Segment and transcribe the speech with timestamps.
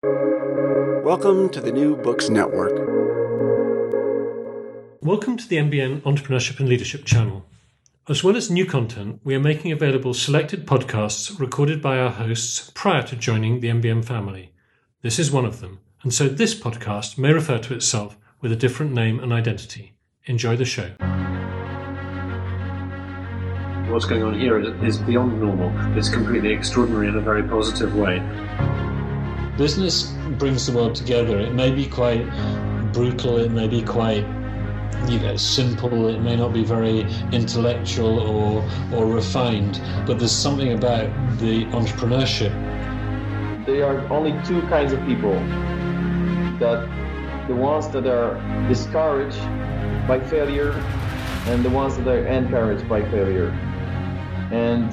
[0.00, 2.70] Welcome to the New Books Network.
[5.02, 7.44] Welcome to the NBN Entrepreneurship and Leadership channel.
[8.08, 12.70] As well as new content, we are making available selected podcasts recorded by our hosts
[12.76, 14.52] prior to joining the NBN family.
[15.02, 18.56] This is one of them, and so this podcast may refer to itself with a
[18.56, 19.96] different name and identity.
[20.26, 20.92] Enjoy the show.
[23.92, 25.72] What's going on here is beyond normal.
[25.98, 28.22] It's completely extraordinary in a very positive way.
[29.58, 31.40] Business brings the world together.
[31.40, 34.24] It may be quite uh, brutal, it may be quite
[35.08, 37.00] you know, simple, it may not be very
[37.32, 38.62] intellectual or,
[38.94, 42.52] or refined, but there's something about the entrepreneurship.
[43.66, 45.34] There are only two kinds of people
[46.60, 46.88] that
[47.48, 48.34] the ones that are
[48.68, 49.40] discouraged
[50.06, 50.70] by failure
[51.46, 53.48] and the ones that are encouraged by failure.
[54.52, 54.92] And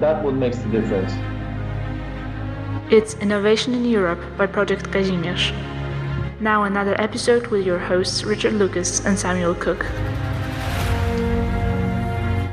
[0.00, 1.12] that what makes the difference.
[2.88, 5.50] It's Innovation in Europe by Project Kazimierz.
[6.40, 9.82] Now another episode with your hosts Richard Lucas and Samuel Cook.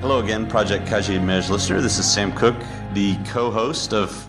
[0.01, 1.81] Hello again, Project Kazimierz listener.
[1.81, 2.55] This is Sam Cook,
[2.93, 4.27] the co-host of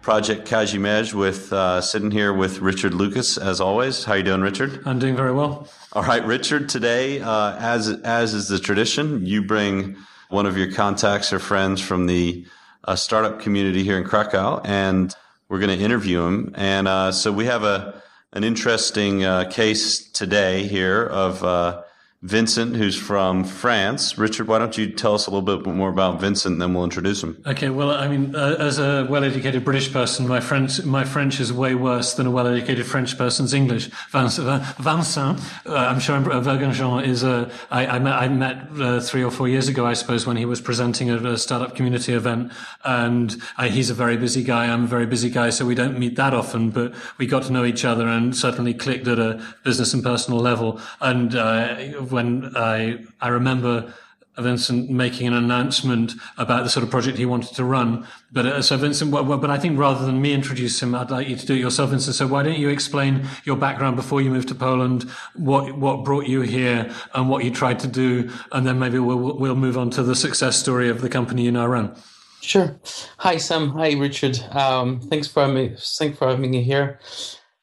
[0.00, 4.04] Project Kazimierz, with uh, sitting here with Richard Lucas as always.
[4.04, 4.80] How you doing, Richard?
[4.86, 5.68] I'm doing very well.
[5.92, 6.70] All right, Richard.
[6.70, 9.98] Today, uh, as as is the tradition, you bring
[10.30, 12.46] one of your contacts or friends from the
[12.84, 15.14] uh, startup community here in Krakow, and
[15.52, 16.54] we're going to interview him.
[16.56, 18.00] And uh, so we have a
[18.32, 21.82] an interesting uh, case today here of uh,
[22.22, 24.16] Vincent, who's from France.
[24.16, 26.84] Richard, why don't you tell us a little bit more about Vincent, and then we'll
[26.84, 27.42] introduce him.
[27.44, 27.68] Okay.
[27.68, 31.74] Well, I mean, uh, as a well-educated British person, my French my French is way
[31.74, 33.90] worse than a well-educated French person's English.
[34.10, 37.50] Vincent, uh, I'm sure Vergonjeanne is a.
[37.72, 40.44] I, I met, I met uh, three or four years ago, I suppose, when he
[40.44, 42.52] was presenting at a startup community event,
[42.84, 44.72] and uh, he's a very busy guy.
[44.72, 47.52] I'm a very busy guy, so we don't meet that often, but we got to
[47.52, 50.80] know each other and certainly clicked at a business and personal level.
[51.00, 51.74] And uh,
[52.12, 53.92] when I I remember
[54.38, 58.06] Vincent making an announcement about the sort of project he wanted to run.
[58.30, 61.28] But uh, so Vincent, well, but I think rather than me introduce him, I'd like
[61.28, 62.16] you to do it yourself, Vincent.
[62.16, 65.02] So why don't you explain your background before you moved to Poland,
[65.34, 69.38] what what brought you here, and what you tried to do, and then maybe we'll
[69.38, 71.94] we'll move on to the success story of the company you now run.
[72.40, 72.74] Sure.
[73.18, 73.70] Hi Sam.
[73.70, 74.40] Hi Richard.
[74.50, 75.76] Um, thanks for me.
[75.78, 76.98] Thanks for having me here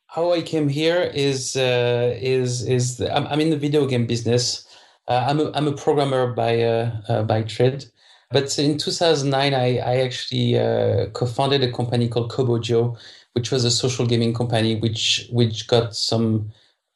[0.09, 4.65] how I came here is uh, is is I'm, I'm, in the video game business.
[5.07, 7.85] Uh, I'm a, I'm a programmer by uh, uh by trade,
[8.31, 12.97] but in 2009 I I actually uh, co-founded a company called Kobojo,
[13.33, 16.51] which was a social gaming company which which got some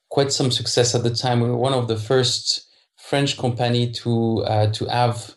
[0.09, 1.41] quite some success at the time.
[1.41, 5.35] We were one of the first French company to uh, to have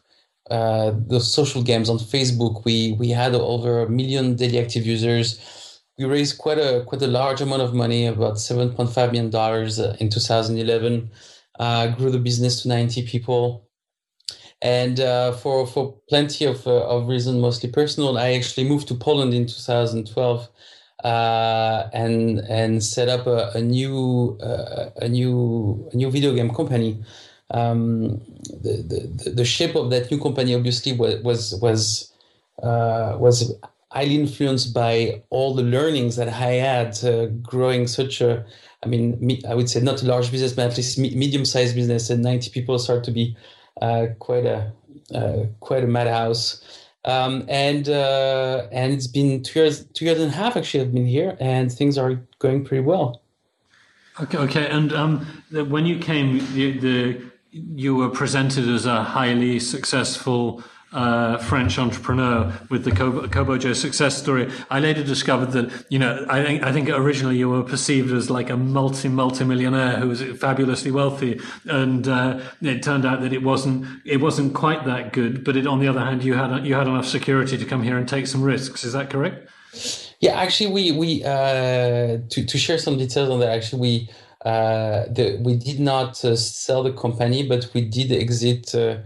[0.48, 2.64] the social games on Facebook.
[2.64, 5.65] We we had over a million daily active users
[5.98, 9.30] we raised quite a quite a large amount of money, about seven point five million
[9.30, 11.10] dollars uh, in 2011.
[11.58, 13.66] Uh, grew the business to 90 people,
[14.60, 18.94] and uh, for for plenty of uh, of reasons, mostly personal, I actually moved to
[18.94, 20.48] Poland in 2012.
[21.04, 26.52] Uh, and and set up a, a new uh, a new a new video game
[26.52, 27.04] company.
[27.50, 28.18] Um,
[28.62, 28.82] the,
[29.22, 32.12] the the shape of that new company obviously was was was
[32.62, 33.54] was
[33.90, 38.44] highly influenced by all the learnings that I had uh, growing such a,
[38.84, 41.74] I mean, me, I would say not a large business, but at least me, medium-sized
[41.74, 43.36] business, and 90 people start to be
[43.80, 44.72] uh, quite a
[45.14, 46.62] uh, quite a madhouse.
[47.04, 50.92] Um, and uh, and it's been two years two years and a half actually I've
[50.92, 53.22] been here, and things are going pretty well.
[54.20, 54.66] Okay, okay.
[54.68, 60.64] And um, when you came, the, the you were presented as a highly successful
[60.96, 64.50] uh, French entrepreneur with the Kobojo success story.
[64.70, 68.30] I later discovered that, you know, I think, I think originally you were perceived as
[68.30, 71.38] like a multi, multi-millionaire who was fabulously wealthy.
[71.66, 75.44] And, uh, it turned out that it wasn't, it wasn't quite that good.
[75.44, 77.98] But it, on the other hand, you had, you had enough security to come here
[77.98, 78.82] and take some risks.
[78.82, 79.50] Is that correct?
[80.20, 84.10] Yeah, actually, we, we, uh, to, to share some details on that, actually, we,
[84.46, 88.96] uh, the, we did not uh, sell the company, but we did exit uh,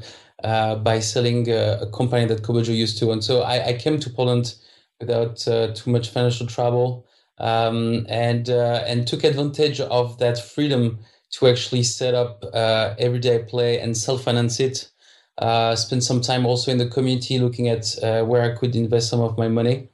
[0.45, 3.11] uh, by selling a, a, company that Kobojo used to.
[3.13, 4.55] And so I, I came to Poland
[4.99, 7.07] without uh, too much financial trouble
[7.39, 10.99] um, and uh, and took advantage of that freedom
[11.33, 14.91] to actually set up uh, everyday play and self finance it.
[15.39, 19.09] Uh, spend some time also in the community looking at uh, where I could invest
[19.09, 19.89] some of my money.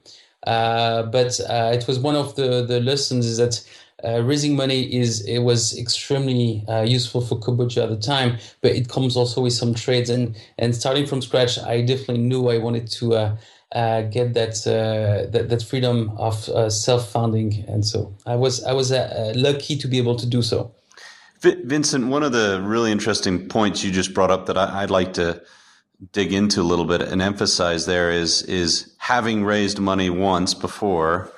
[0.45, 3.63] but it was one of the, the lessons is that
[4.03, 8.71] uh, raising money is it was extremely uh, useful for Kobojo at the time, but
[8.71, 12.59] it comes also with some trades and and starting from scratch, I definitely knew I
[12.59, 13.37] wanted to uh,
[13.73, 18.63] uh, get that, uh, that that freedom of uh, self funding, and so I was
[18.63, 18.91] I was
[19.35, 20.73] lucky to be able to do so.
[21.41, 25.13] Vincent, one of the really interesting points you just brought up that I, would like
[25.13, 25.41] to
[26.11, 31.31] dig into a little bit and emphasize there is is having raised money once before,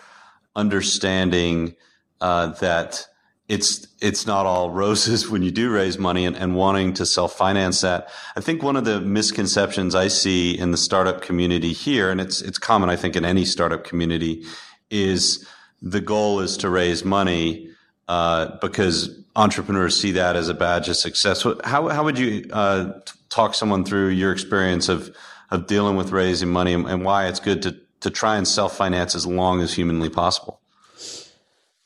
[0.56, 1.76] understanding
[2.21, 3.07] uh, that
[3.50, 7.36] it's it's not all roses when you do raise money and, and wanting to self
[7.36, 8.07] finance that.
[8.36, 12.42] I think one of the misconceptions I see in the startup community here, and it's
[12.42, 14.45] it's common I think in any startup community,
[14.92, 15.48] is
[15.81, 17.69] the goal is to raise money
[18.07, 21.44] uh, because entrepreneurs see that as a badge of success.
[21.63, 23.00] How how would you uh,
[23.30, 25.15] talk someone through your experience of
[25.50, 28.77] of dealing with raising money and, and why it's good to to try and self
[28.77, 30.60] finance as long as humanly possible?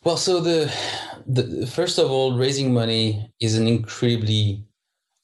[0.04, 0.74] Well, so the,
[1.26, 4.66] the first of all, raising money is an incredibly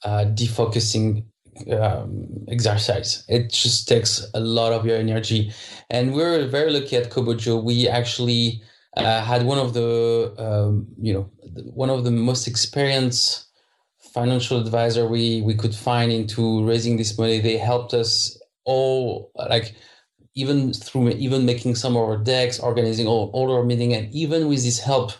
[0.06, 1.26] uh, defocusing
[1.70, 3.26] um, exercise.
[3.28, 5.52] It just takes a lot of your energy,
[5.90, 7.62] and we're very lucky at Kobojo.
[7.62, 8.64] We actually
[8.96, 11.30] uh, had one of the um, you know
[11.74, 13.48] one of the most experienced
[14.14, 17.40] financial advisor we we could find into raising this money.
[17.40, 19.76] They helped us all like
[20.36, 24.48] even through even making some of our decks, organizing all, all our meeting, and even
[24.48, 25.12] with this help,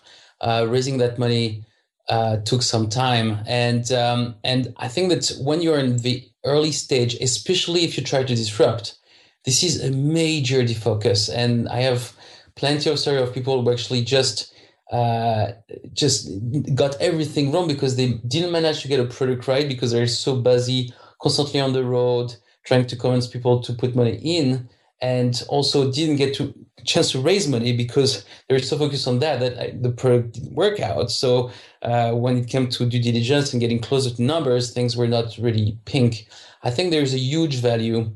[0.42, 1.66] uh, raising that money
[2.10, 3.40] uh, took some time.
[3.46, 8.04] And um, and I think that when you're in the early stage, especially if you
[8.04, 8.98] try to disrupt,
[9.46, 11.30] this is a major defocus.
[11.34, 12.14] And I have
[12.56, 14.54] plenty of story of people who actually just
[14.92, 15.52] uh,
[15.94, 16.30] just
[16.74, 20.36] got everything wrong because they didn't manage to get a product right because they're so
[20.36, 20.92] busy,
[21.22, 22.36] constantly on the road,
[22.66, 24.68] trying to convince people to put money in,
[25.02, 26.54] and also didn't get to
[26.86, 30.54] chance to raise money because they were so focused on that that the product didn't
[30.54, 31.12] work out.
[31.12, 31.52] So
[31.82, 35.38] uh, when it came to due diligence and getting closer to numbers, things were not
[35.38, 36.28] really pink.
[36.64, 38.12] I think there's a huge value.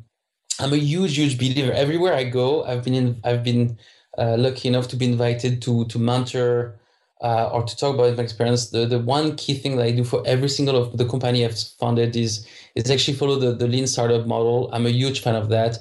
[0.59, 1.71] I'm a huge, huge believer.
[1.71, 3.77] Everywhere I go, I've been in, I've been
[4.17, 6.79] uh, lucky enough to be invited to to mentor
[7.23, 10.03] uh, or to talk about my experience, the, the one key thing that I do
[10.03, 12.45] for every single of the company I've founded is
[12.75, 14.69] is actually follow the, the lean startup model.
[14.73, 15.77] I'm a huge fan of that.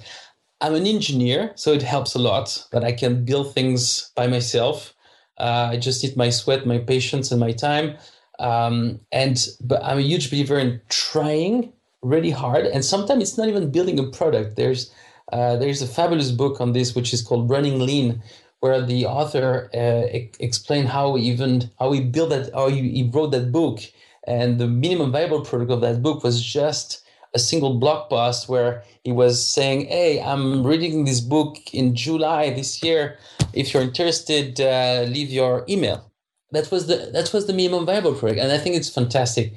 [0.62, 4.94] I'm an engineer, so it helps a lot that I can build things by myself.
[5.36, 7.96] Uh, I just need my sweat, my patience, and my time.
[8.38, 12.66] Um, and but I'm a huge believer in trying really hard.
[12.66, 14.54] And sometimes it's not even building a product.
[14.54, 14.92] There's
[15.32, 18.22] uh, there's a fabulous book on this, which is called Running Lean,
[18.60, 20.06] where the author uh,
[20.38, 23.80] explained how even how he built that, how he, he wrote that book,
[24.28, 27.02] and the minimum viable product of that book was just
[27.34, 32.50] a single blog post where he was saying, "Hey, I'm reading this book in July
[32.50, 33.19] this year.
[33.52, 36.11] If you're interested, uh, leave your email."
[36.50, 39.55] That was the that was the minimum viable product, and I think it's fantastic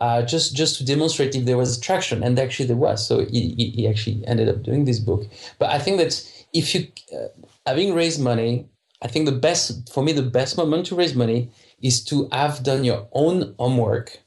[0.00, 3.06] uh, just just to demonstrate if there was traction, and actually there was.
[3.06, 5.24] So he, he actually ended up doing this book.
[5.58, 6.20] But I think that
[6.52, 7.28] if you uh,
[7.66, 8.66] having raised money,
[9.02, 11.50] I think the best for me the best moment to raise money
[11.82, 14.18] is to have done your own homework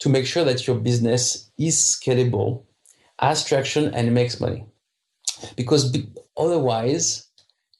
[0.00, 2.64] to make sure that your business is scalable,
[3.18, 4.66] has traction, and makes money.
[5.56, 7.28] Because be, otherwise,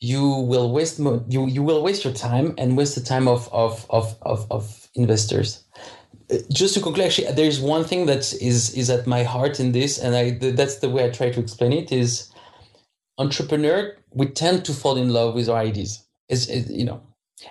[0.00, 3.48] you will waste mo- you you will waste your time and waste the time of
[3.52, 5.64] of of of, of investors
[6.30, 9.72] uh, just to conclude, actually, there's one thing that is is at my heart in
[9.72, 11.92] this, and I that's the way I try to explain it.
[11.92, 12.30] Is
[13.18, 16.04] entrepreneur we tend to fall in love with our ideas.
[16.28, 17.00] Is you know,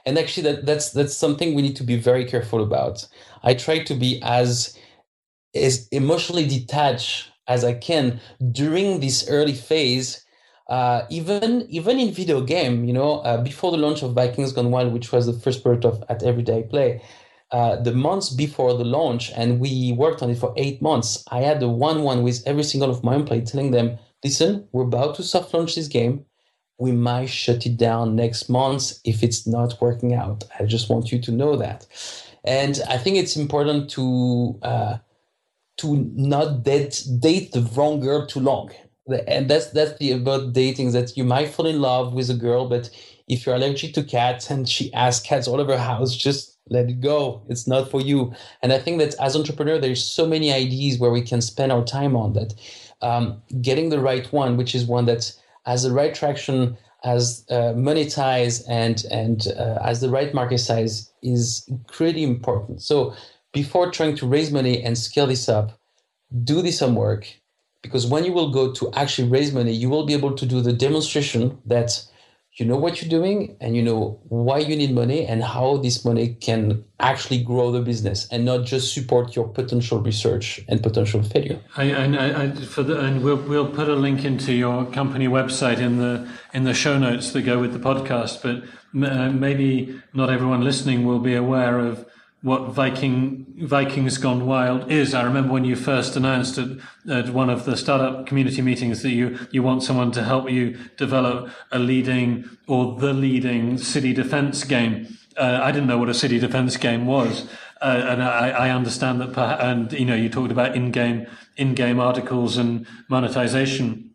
[0.05, 3.07] and actually that that's that's something we need to be very careful about.
[3.43, 4.77] I try to be as
[5.55, 8.19] as emotionally detached as I can
[8.51, 10.21] during this early phase.
[10.67, 14.71] Uh, even even in video game, you know, uh, before the launch of Vikings Gone
[14.71, 17.03] Wild, which was the first product of at Everyday Play,
[17.51, 21.23] uh, the months before the launch, and we worked on it for eight months.
[21.29, 25.13] I had a one-one with every single of my employees, telling them, "Listen, we're about
[25.15, 26.25] to soft launch this game.
[26.77, 30.43] We might shut it down next month if it's not working out.
[30.59, 31.87] I just want you to know that."
[32.43, 34.97] And I think it's important to uh,
[35.77, 38.71] to not date date the wrong girl too long.
[39.27, 42.67] And that's that's the about dating that you might fall in love with a girl,
[42.67, 42.89] but
[43.27, 46.89] if you're allergic to cats and she has cats all over her house, just let
[46.89, 50.51] it go it's not for you and i think that as entrepreneur there's so many
[50.51, 52.53] ideas where we can spend our time on that
[53.01, 55.31] um, getting the right one which is one that
[55.65, 61.11] has the right traction as uh, monetize and and uh, has the right market size
[61.21, 62.81] is pretty important.
[62.81, 63.13] So
[63.53, 65.79] before trying to raise money and scale this up
[66.43, 67.27] do this some work
[67.81, 70.59] because when you will go to actually raise money you will be able to do
[70.61, 72.03] the demonstration that
[72.55, 76.05] you know what you're doing and you know why you need money and how this
[76.05, 81.21] money can actually grow the business and not just support your potential research and potential
[81.21, 81.59] failure.
[81.75, 85.79] I, I, I, for the, and we'll, we'll put a link into your company website
[85.79, 88.41] in the in the show notes that go with the podcast.
[88.41, 88.63] But
[89.05, 92.05] uh, maybe not everyone listening will be aware of
[92.45, 95.15] what Viking Vikings Gone Wild is.
[95.15, 99.39] I remember when you first announced at, one of the startup community meetings that you
[99.49, 105.17] you want someone to help you develop a leading or the leading city defense game.
[105.35, 107.49] Uh, I didn't know what a city defense game was,
[107.81, 109.59] uh, and I, I, understand that.
[109.59, 111.25] And you know, you talked about in-game
[111.57, 114.11] in-game articles and monetization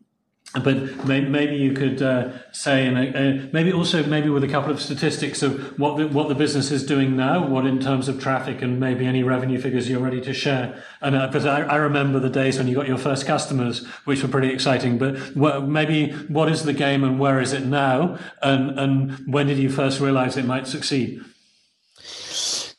[0.53, 4.81] but maybe you could uh, say, and uh, maybe also maybe with a couple of
[4.81, 8.61] statistics of what the, what the business is doing now, what in terms of traffic,
[8.61, 10.83] and maybe any revenue figures you're ready to share.
[10.99, 14.23] And uh, because I, I, remember the days when you got your first customers, which
[14.23, 14.97] were pretty exciting.
[14.97, 19.57] But maybe what is the game and where is it now, and and when did
[19.57, 21.23] you first realize it might succeed?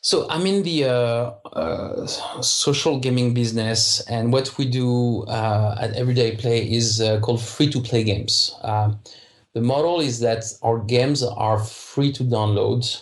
[0.05, 2.05] So I'm in the uh, uh,
[2.41, 8.03] social gaming business, and what we do uh, at Everyday Play is uh, called free-to-play
[8.03, 8.53] games.
[8.63, 8.99] Um,
[9.53, 13.01] the model is that our games are free to download,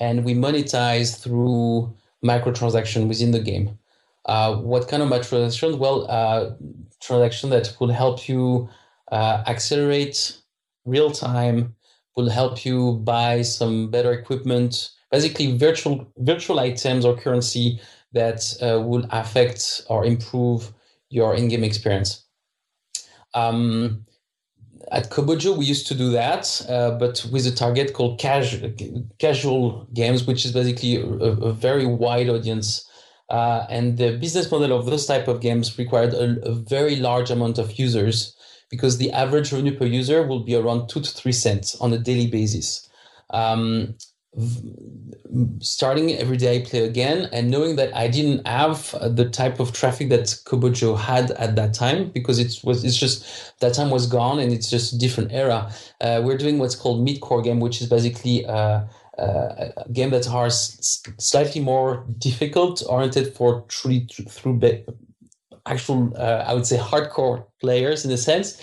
[0.00, 1.94] and we monetize through
[2.24, 3.78] microtransaction within the game.
[4.24, 5.78] Uh, what kind of microtransaction?
[5.78, 6.56] Well, uh,
[7.00, 8.68] transaction that will help you
[9.12, 10.38] accelerate
[10.86, 11.76] real time,
[12.16, 17.78] will help you buy some better equipment basically virtual virtual items or currency
[18.12, 20.72] that uh, will affect or improve
[21.10, 22.24] your in-game experience.
[23.34, 24.04] Um,
[24.90, 28.70] at Kobojo, we used to do that, uh, but with a target called casual,
[29.18, 32.88] casual games, which is basically a, a very wide audience.
[33.30, 37.30] Uh, and the business model of those type of games required a, a, very large
[37.30, 38.36] amount of users
[38.68, 41.98] because the average revenue per user will be around two to three cents on a
[41.98, 42.90] daily basis.
[43.30, 43.94] Um,
[45.60, 49.72] starting every day I play again and knowing that I didn't have the type of
[49.72, 54.06] traffic that Kobojo had at that time because it was it's just that time was
[54.06, 55.70] gone and it's just a different era.
[56.00, 58.84] Uh, we're doing what's called mid-core game, which is basically uh,
[59.18, 64.60] uh, a game that are slightly more difficult, oriented for truly through
[65.66, 68.60] actual, uh, I would say, hardcore players in a sense,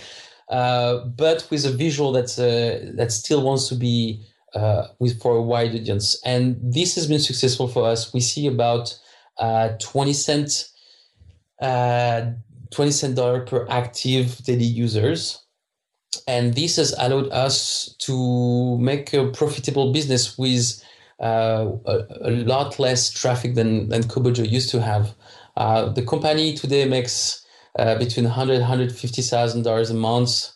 [0.48, 4.26] but with a visual that's that still wants to be
[4.56, 6.20] uh, with for a wide audience.
[6.26, 8.14] And this has been successful for us.
[8.14, 8.98] We see about
[9.38, 10.70] uh, 20 cent,
[11.62, 12.32] uh,
[12.72, 15.44] 20 cent dollar per active daily users.
[16.28, 20.84] And this has allowed us to make a profitable business with
[21.22, 25.14] uh, a, a, lot less traffic than, than Kobojo used to have.
[25.58, 27.46] Uh, the company today makes
[27.78, 30.52] uh, between 100 $150,000 a month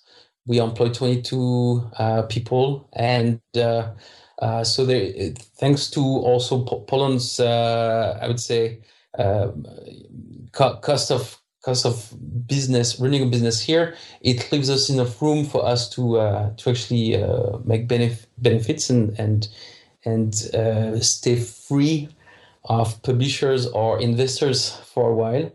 [0.48, 3.92] we employ 22 uh, people and uh,
[4.40, 5.12] uh, so there,
[5.58, 8.82] thanks to also Poland's, uh, I would say,
[9.18, 9.66] um,
[10.82, 12.14] cost of cost of
[12.48, 16.70] business, running a business here, it leaves us enough room for us to uh, to
[16.72, 19.48] actually uh, make benef- benefits and and
[20.06, 20.36] and
[21.06, 22.10] stay free
[22.66, 25.52] of publishers or investors for a while.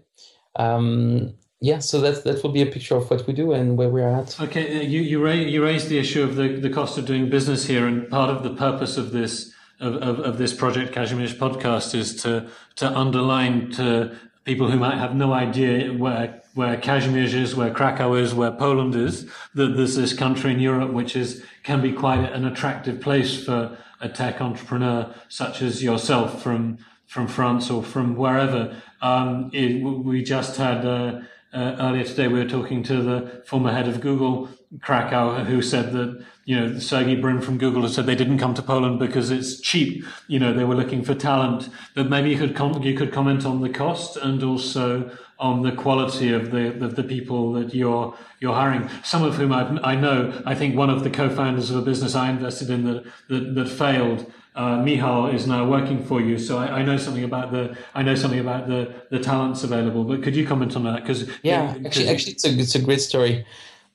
[0.57, 3.89] Um, yeah, so that that will be a picture of what we do and where
[3.89, 4.41] we are at.
[4.41, 7.29] Okay, uh, you you, ra- you raised the issue of the, the cost of doing
[7.29, 11.35] business here, and part of the purpose of this of, of, of this project Kazimierz
[11.35, 17.35] podcast is to to underline to people who might have no idea where where Kazimierz
[17.35, 21.45] is, where Krakow is, where Poland is, that there's this country in Europe which is
[21.65, 27.27] can be quite an attractive place for a tech entrepreneur such as yourself from from
[27.27, 28.81] France or from wherever.
[29.03, 30.87] Um, it, we just had.
[30.87, 34.49] Uh, uh, earlier today, we were talking to the former head of Google,
[34.81, 38.55] Krakow, who said that, you know, Sergey Brin from Google has said they didn't come
[38.55, 40.05] to Poland because it's cheap.
[40.27, 41.71] You know, they were looking for talent.
[41.95, 45.73] But maybe you could com- you could comment on the cost and also on the
[45.73, 48.89] quality of the of the people that you're you're hiring.
[49.03, 50.43] Some of whom I've, I know.
[50.45, 53.69] I think one of the co-founders of a business I invested in that that, that
[53.69, 56.37] failed uh, Mihal is now working for you.
[56.37, 60.03] So I, I, know something about the I know something about the the talents available.
[60.03, 61.03] But could you comment on that?
[61.03, 63.47] Because yeah, actually, actually, it's a it's a great story.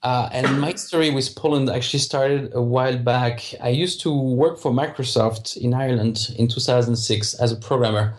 [0.03, 3.53] Uh, and my story with Poland actually started a while back.
[3.61, 8.15] I used to work for Microsoft in Ireland in 2006 as a programmer.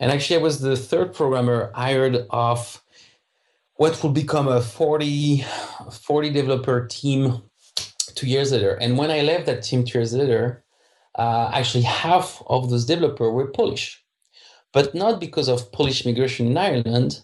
[0.00, 2.82] And actually, I was the third programmer hired off
[3.76, 5.44] what will become a 40,
[5.90, 7.42] 40 developer team
[8.14, 8.74] two years later.
[8.74, 10.63] And when I left that team two years later,
[11.16, 14.02] uh, actually half of those developers were Polish,
[14.72, 17.20] but not because of Polish migration in Ireland,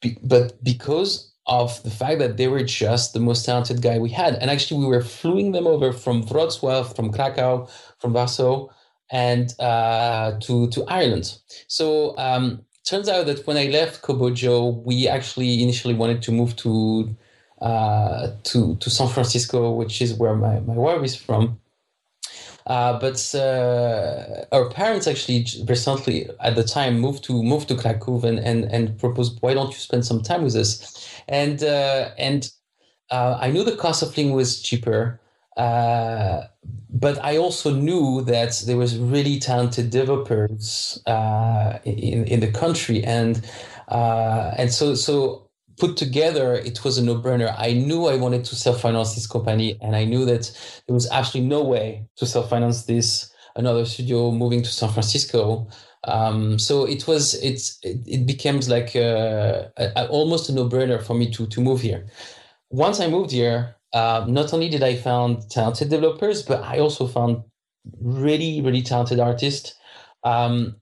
[0.00, 4.10] be, but because of the fact that they were just the most talented guy we
[4.10, 4.34] had.
[4.36, 8.68] And actually, we were flying them over from Wrocław, from Krakow, from Warsaw,
[9.10, 11.38] and uh, to to Ireland.
[11.66, 16.56] So um, turns out that when I left Kobojo, we actually initially wanted to move
[16.56, 17.16] to
[17.60, 21.60] uh, to to San Francisco, which is where my, my wife is from.
[22.70, 28.24] Uh, but uh, our parents actually recently, at the time, moved to moved to Krakow
[28.24, 31.04] and, and, and proposed, why don't you spend some time with us?
[31.26, 32.48] And uh, and
[33.10, 35.20] uh, I knew the cost of living was cheaper,
[35.56, 36.42] uh,
[36.88, 41.02] but I also knew that there was really talented developers
[41.84, 43.44] in in the country, and
[43.88, 45.49] and so so
[45.80, 47.54] put together, it was a no-brainer.
[47.58, 50.44] I knew I wanted to self-finance this company, and I knew that
[50.86, 55.68] there was absolutely no way to self-finance this another studio moving to San Francisco.
[56.04, 61.14] Um, so it was it's it, it becomes like a, a, almost a no-brainer for
[61.14, 62.06] me to to move here.
[62.70, 67.06] Once I moved here, uh, not only did I found talented developers, but I also
[67.06, 67.42] found
[68.00, 69.74] really really talented artists.
[70.24, 70.76] Um,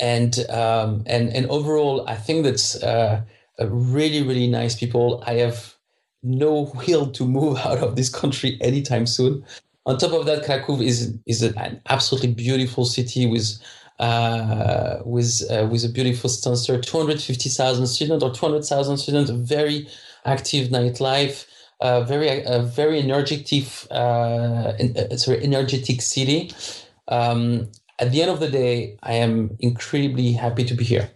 [0.00, 3.22] and um, and and overall, I think that's uh,
[3.68, 5.22] really, really nice people.
[5.26, 5.74] I have
[6.22, 9.44] no will to move out of this country anytime soon.
[9.86, 13.58] On top of that, Krakow is is an absolutely beautiful city with
[13.98, 18.64] uh, with uh, with a beautiful center, two hundred fifty thousand students or two hundred
[18.64, 19.88] thousand students, very
[20.24, 21.46] active nightlife,
[21.80, 26.52] uh, very a very energetic uh, uh, sorry energetic city.
[27.08, 31.10] Um, at the end of the day, I am incredibly happy to be here.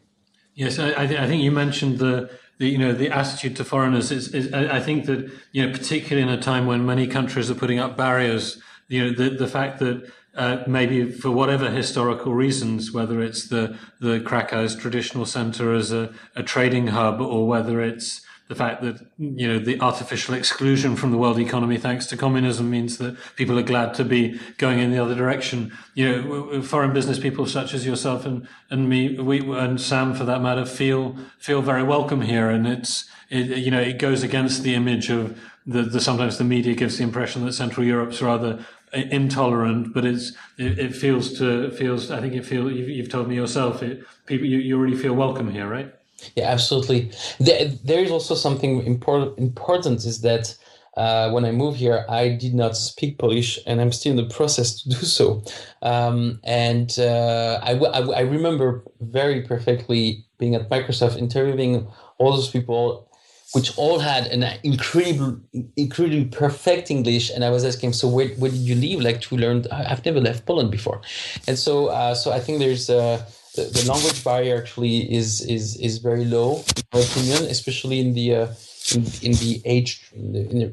[0.55, 3.65] Yes, I, I, th- I think you mentioned the, the, you know the attitude to
[3.65, 4.11] foreigners.
[4.13, 7.55] Is, is, I think that you know particularly in a time when many countries are
[7.57, 12.93] putting up barriers, you know the the fact that uh, maybe for whatever historical reasons,
[12.93, 18.21] whether it's the the Krakow's traditional center as a, a trading hub or whether it's
[18.49, 22.71] the fact that you know the artificial exclusion from the world economy thanks to communism
[22.71, 25.73] means that people are glad to be going in the other direction.
[25.95, 30.25] You know, foreign business people such as yourself and and me, we and Sam for
[30.25, 34.63] that matter, feel feel very welcome here, and it's it, you know it goes against
[34.63, 38.65] the image of the, the sometimes the media gives the impression that Central Europe's rather
[38.93, 42.11] intolerant, but it's it, it feels to feels.
[42.11, 43.83] I think it feel you've, you've told me yourself.
[43.83, 45.95] It, people you, you already feel welcome here, right?
[46.37, 47.11] Yeah, absolutely.
[47.39, 49.39] There, there is also something important.
[49.39, 50.57] Important is that
[50.97, 54.33] uh, when I moved here, I did not speak Polish, and I'm still in the
[54.35, 55.43] process to do so.
[55.83, 62.49] Um, and uh, I, I, I, remember very perfectly being at Microsoft, interviewing all those
[62.49, 63.11] people,
[63.53, 65.41] which all had an incredible,
[65.77, 67.29] incredibly perfect English.
[67.31, 69.01] And I was asking, so where, where did you leave?
[69.01, 69.65] Like to learn?
[69.73, 71.01] I've never left Poland before,
[71.49, 72.89] and so uh, so I think there's.
[72.89, 73.25] Uh,
[73.55, 78.15] the, the language barrier actually is is is very low in my opinion, especially in
[78.15, 78.47] the uh,
[78.95, 80.73] in, in the age in the, in the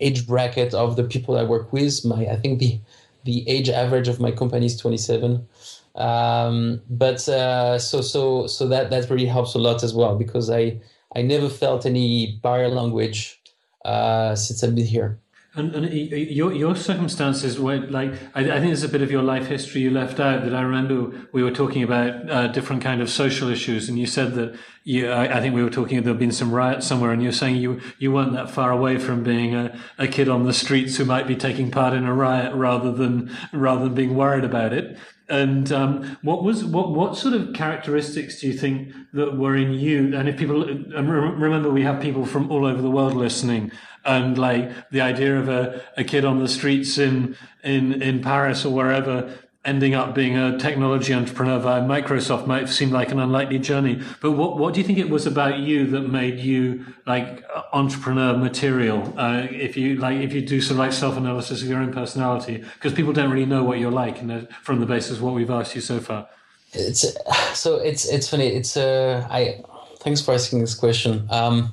[0.00, 2.04] age bracket of the people I work with.
[2.04, 2.80] My I think the
[3.24, 5.46] the age average of my company is 27
[5.94, 10.50] um, but uh, so so so that that really helps a lot as well because
[10.50, 10.78] i
[11.14, 13.40] i never felt any barrier language
[13.84, 15.18] uh, since i've been here
[15.54, 19.22] and, and your your circumstances were like I, I, think there's a bit of your
[19.22, 23.02] life history you left out that I remember we were talking about uh, different kind
[23.02, 23.86] of social issues.
[23.86, 26.86] And you said that you I, I think we were talking there'd been some riots
[26.86, 30.28] somewhere and you're saying you you weren't that far away from being a, a kid
[30.28, 33.94] on the streets who might be taking part in a riot rather than rather than
[33.94, 34.96] being worried about it
[35.32, 39.72] and um, what was what what sort of characteristics do you think that were in
[39.72, 40.14] you?
[40.14, 43.72] And if people remember we have people from all over the world listening.
[44.04, 48.66] And like the idea of a, a kid on the streets in in in Paris
[48.66, 49.32] or wherever
[49.64, 54.02] ending up being a technology entrepreneur via Microsoft might seem like an unlikely journey.
[54.20, 58.36] But what what do you think it was about you that made you like entrepreneur
[58.36, 59.14] material?
[59.16, 62.64] Uh, if you like, if you do some like self analysis of your own personality,
[62.74, 65.50] because people don't really know what you're like, and from the basis of what we've
[65.50, 66.28] asked you so far.
[66.72, 67.04] It's
[67.54, 68.48] so it's it's funny.
[68.48, 69.62] It's uh I
[70.00, 71.26] thanks for asking this question.
[71.30, 71.72] Um,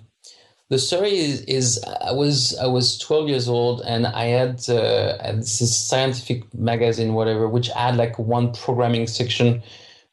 [0.69, 5.17] the story is, is, I was I was 12 years old and I had, uh,
[5.33, 9.63] this scientific magazine whatever which had like one programming section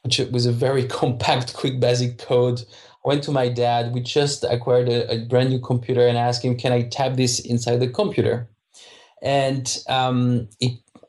[0.02, 2.62] which was a very compact quick basic code.
[3.04, 3.92] I went to my dad.
[3.92, 7.38] We just acquired a, a brand new computer and asked him can I type this
[7.40, 8.48] inside the computer?
[9.22, 10.48] And um,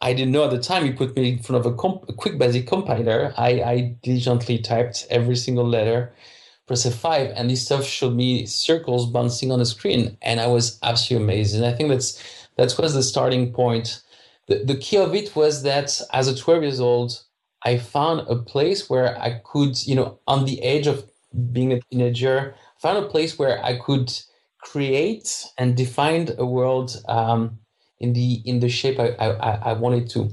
[0.02, 2.14] I didn't know at the time he put me in front of a, comp- a
[2.14, 3.34] quick basic compiler.
[3.38, 6.14] I, I diligently typed every single letter
[6.68, 10.78] press F5 and this stuff showed me circles bouncing on the screen and I was
[10.84, 11.56] absolutely amazed.
[11.56, 12.22] And I think that's
[12.58, 14.04] that was the starting point.
[14.48, 17.24] The, the key of it was that as a 12 years old,
[17.64, 21.10] I found a place where I could, you know, on the edge of
[21.52, 24.12] being a teenager, found a place where I could
[24.62, 27.60] create and define a world um,
[28.00, 30.30] in the in the shape I, I, I wanted to.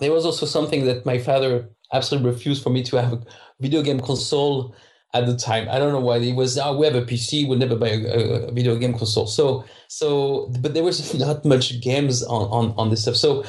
[0.00, 3.22] There was also something that my father absolutely refused for me to have a
[3.60, 4.74] video game console
[5.14, 5.68] at the time.
[5.70, 6.18] I don't know why.
[6.18, 9.26] It was, oh, we have a PC, we'll never buy a, a, video game console.
[9.26, 13.16] So, so, but there was not much games on, on, on this stuff.
[13.16, 13.44] So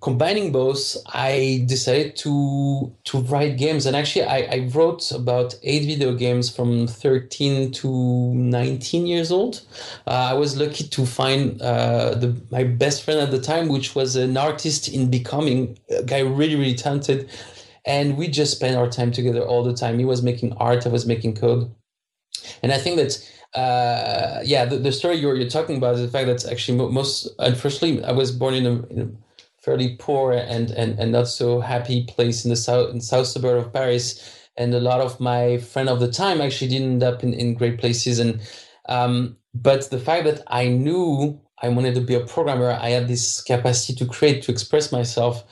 [0.00, 5.86] combining both, I decided to to write games, and actually, I, I wrote about eight
[5.86, 9.62] video games from 13 to 19 years old.
[10.06, 13.94] Uh, I was lucky to find uh, the my best friend at the time, which
[13.94, 17.28] was an artist in becoming, a guy really really talented,
[17.88, 19.98] and we just spent our time together all the time.
[19.98, 21.74] He was making art, I was making code,
[22.62, 23.18] and I think that
[23.54, 27.28] uh, yeah, the, the story you're, you're talking about is the fact that actually most,
[27.38, 31.60] unfortunately, I was born in a, in a fairly poor and, and, and not so
[31.60, 34.34] happy place in the south in south suburb of Paris.
[34.56, 37.54] And a lot of my friend of the time actually didn't end up in, in
[37.54, 38.18] great places.
[38.18, 38.40] And
[38.88, 43.08] um, but the fact that I knew I wanted to be a programmer, I had
[43.08, 45.44] this capacity to create, to express myself,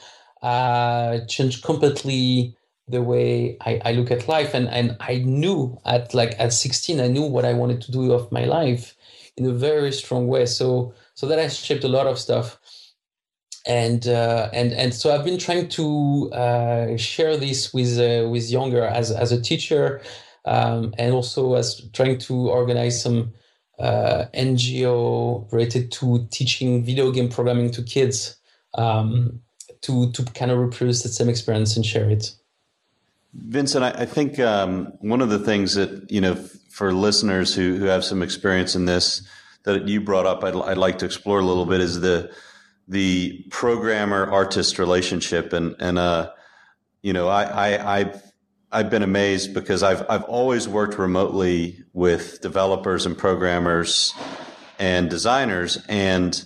[0.47, 2.57] uh, changed completely
[2.89, 4.55] the way I, I look at life.
[4.55, 8.13] And and I knew at like at 16, I knew what I wanted to do
[8.13, 8.95] of my life
[9.37, 10.47] in a very strong way.
[10.47, 12.59] So so that has shaped a lot of stuff
[13.67, 18.51] and uh, and and so I've been trying to uh, share this with uh, with
[18.51, 20.01] younger as as a teacher,
[20.45, 23.33] um, and also as trying to organize some
[23.79, 28.37] uh, NGO related to teaching video game programming to kids,
[28.75, 29.41] um,
[29.83, 32.33] to to kind of reproduce that same experience and share it.
[33.35, 36.35] Vincent, I, I think um, one of the things that you know
[36.71, 39.23] for listeners who who have some experience in this
[39.65, 42.33] that you brought up, I'd, I'd like to explore a little bit is the
[42.89, 46.31] the programmer artist relationship and and uh
[47.03, 48.23] you know I, I I've
[48.71, 54.15] I've been amazed because I've I've always worked remotely with developers and programmers
[54.79, 56.45] and designers and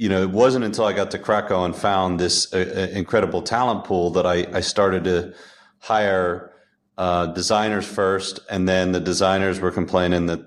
[0.00, 3.42] you know it wasn't until I got to Krakow and found this uh, uh incredible
[3.42, 5.34] talent pool that I, I started to
[5.78, 6.52] hire
[6.96, 10.40] uh, designers first and then the designers were complaining that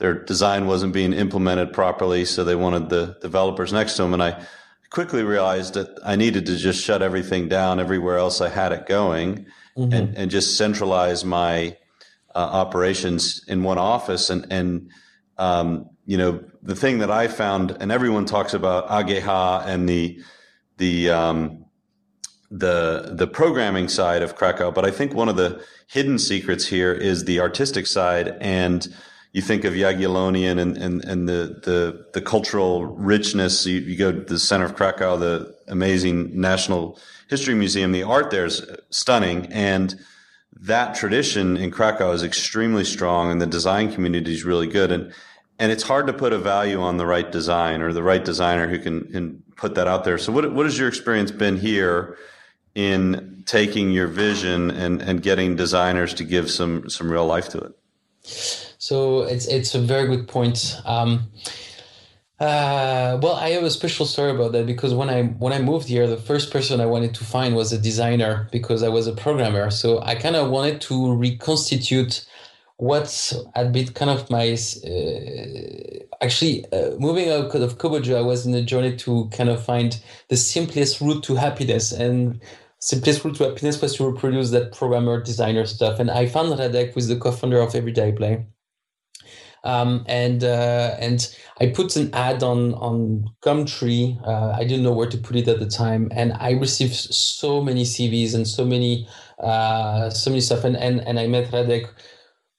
[0.00, 4.14] their design wasn't being implemented properly, so they wanted the developers next to them.
[4.14, 4.42] And I
[4.88, 8.86] quickly realized that I needed to just shut everything down everywhere else I had it
[8.86, 9.44] going
[9.76, 9.92] mm-hmm.
[9.92, 11.76] and, and just centralize my
[12.34, 14.30] uh, operations in one office.
[14.30, 14.90] And, and
[15.36, 20.20] um, you know, the thing that I found, and everyone talks about AGH and the,
[20.76, 21.64] the, um,
[22.50, 26.92] the the programming side of Krakow, but I think one of the hidden secrets here
[26.92, 28.86] is the artistic side and
[29.32, 33.64] you think of Jagiellonian and, and, and the, the, the cultural richness.
[33.64, 37.92] You, you, go to the center of Krakow, the amazing National History Museum.
[37.92, 39.46] The art there is stunning.
[39.52, 39.94] And
[40.62, 44.90] that tradition in Krakow is extremely strong and the design community is really good.
[44.90, 45.12] And,
[45.60, 48.66] and it's hard to put a value on the right design or the right designer
[48.66, 50.16] who can, put that out there.
[50.16, 52.16] So what, what has your experience been here
[52.74, 57.58] in taking your vision and, and getting designers to give some, some real life to
[57.58, 57.72] it?
[58.78, 60.80] So it's it's a very good point.
[60.86, 61.30] Um,
[62.38, 65.88] uh, well, I have a special story about that because when I when I moved
[65.88, 69.12] here, the first person I wanted to find was a designer because I was a
[69.12, 69.70] programmer.
[69.70, 72.24] So I kind of wanted to reconstitute
[72.80, 78.16] what had been kind of my uh, actually uh, moving out of Kobojo.
[78.16, 82.40] I was in a journey to kind of find the simplest route to happiness and
[82.78, 86.00] simplest route to happiness was to reproduce that programmer designer stuff.
[86.00, 88.46] And I found Radek with the co-founder of Everyday Play
[89.64, 94.20] um, and uh, and I put an ad on on Gumtree.
[94.26, 97.62] Uh, I didn't know where to put it at the time, and I received so
[97.62, 99.06] many CVs and so many
[99.38, 100.64] uh, so many stuff.
[100.64, 101.90] And and, and I met Radek,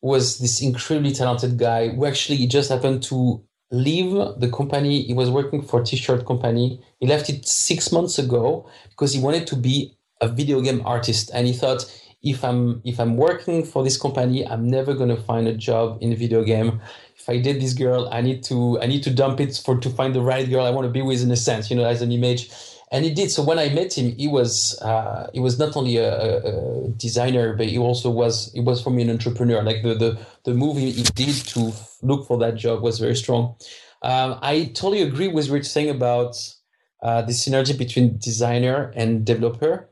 [0.01, 5.03] was this incredibly talented guy who actually just happened to leave the company.
[5.03, 6.83] He was working for t-shirt company.
[6.99, 11.31] He left it six months ago because he wanted to be a video game artist,
[11.33, 11.85] and he thought
[12.23, 16.15] if I'm if I'm working for this company, I'm never gonna find a job in
[16.15, 16.81] video game.
[17.21, 19.89] If I date this girl, I need to I need to dump it for to
[19.91, 22.01] find the right girl I want to be with in a sense, you know, as
[22.01, 22.49] an image.
[22.91, 23.29] And he did.
[23.29, 27.53] So when I met him, he was uh, he was not only a, a, designer,
[27.53, 29.61] but he also was he was for me an entrepreneur.
[29.61, 33.55] Like the the the move he did to look for that job was very strong.
[34.01, 36.35] Um, I totally agree with what you're saying about
[37.03, 39.89] uh, the synergy between designer and developer.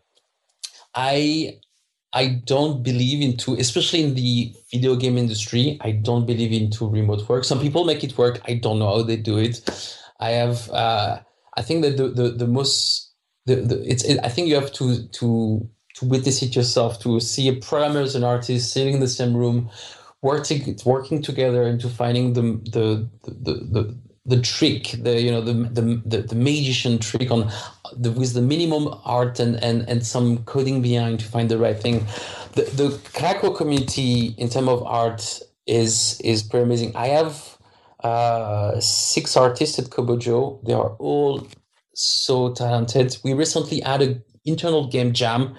[0.96, 1.60] I
[2.14, 7.28] I don't believe into, especially in the video game industry, I don't believe into remote
[7.30, 7.44] work.
[7.44, 8.42] Some people make it work.
[8.46, 9.62] I don't know how they do it.
[10.20, 11.20] I have, uh,
[11.56, 13.12] I think that the, the, the most,
[13.46, 17.20] the, the, it's, it, I think you have to, to, to witness it yourself, to
[17.20, 19.70] see a programmer as an artist sitting in the same room
[20.22, 22.42] working working together and to finding the
[22.72, 23.98] the the, the, the
[24.42, 27.52] trick, the you know the the the, the magician trick on
[27.98, 31.80] the, with the minimum art and, and and some coding behind to find the right
[31.80, 32.06] thing.
[32.54, 36.96] The the Krakow community in terms of art is is pretty amazing.
[36.96, 37.58] I have
[38.04, 40.64] uh, six artists at Kobojo.
[40.66, 41.48] They are all
[41.94, 43.18] so talented.
[43.24, 45.56] We recently had an internal game jam.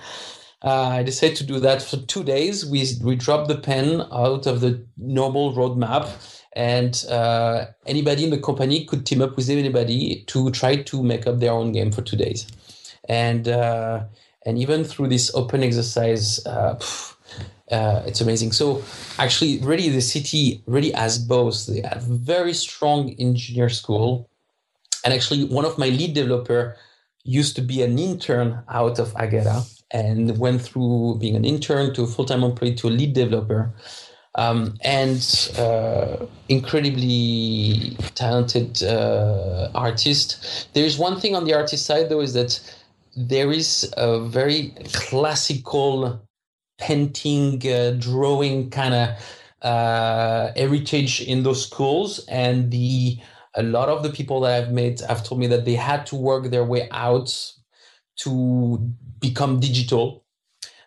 [0.63, 2.67] Uh, I decided to do that for two days.
[2.67, 6.09] We we dropped the pen out of the normal roadmap
[6.55, 11.27] and uh, anybody in the company could team up with anybody to try to make
[11.27, 12.47] up their own game for two days.
[13.09, 14.05] And uh,
[14.45, 16.79] and even through this open exercise uh,
[17.71, 18.53] uh, it's amazing.
[18.53, 18.83] So
[19.19, 21.67] actually really the city really has both.
[21.67, 24.29] They have very strong engineer school.
[25.05, 26.77] And actually one of my lead developer
[27.23, 32.03] used to be an intern out of AGH and went through being an intern to
[32.03, 33.73] a full-time employee to a lead developer
[34.37, 40.69] um, and uh, incredibly talented uh, artist.
[40.73, 42.61] There is one thing on the artist side, though, is that
[43.17, 46.25] there is a very classical
[46.79, 49.09] painting, uh, drawing kind of
[49.63, 53.19] uh, heritage in those schools, and the
[53.57, 56.17] a lot of the people that I've met have told me that they had to
[56.17, 57.35] work their way out
[58.19, 58.79] to
[59.19, 60.25] become digital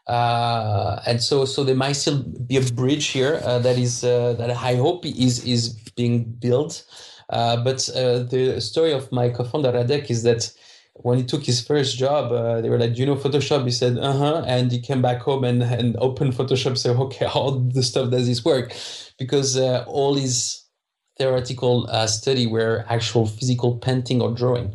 [0.08, 4.50] and so so there might still be a bridge here uh, that is uh, that
[4.50, 6.86] I hope is is being built.
[7.30, 10.52] Uh, but uh, the story of my co-founder Radek is that
[10.96, 13.72] when he took his first job, uh, they were like, "Do you know Photoshop?" He
[13.72, 16.78] said, "Uh huh," and he came back home and and opened Photoshop.
[16.78, 18.76] Said, "Okay, how the stuff does this work?"
[19.18, 20.64] Because all his
[21.18, 24.74] theoretical study were actual physical painting or drawing.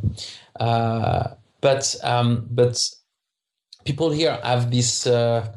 [0.58, 2.90] but um, but
[3.88, 5.06] people here have this.
[5.06, 5.48] Uh,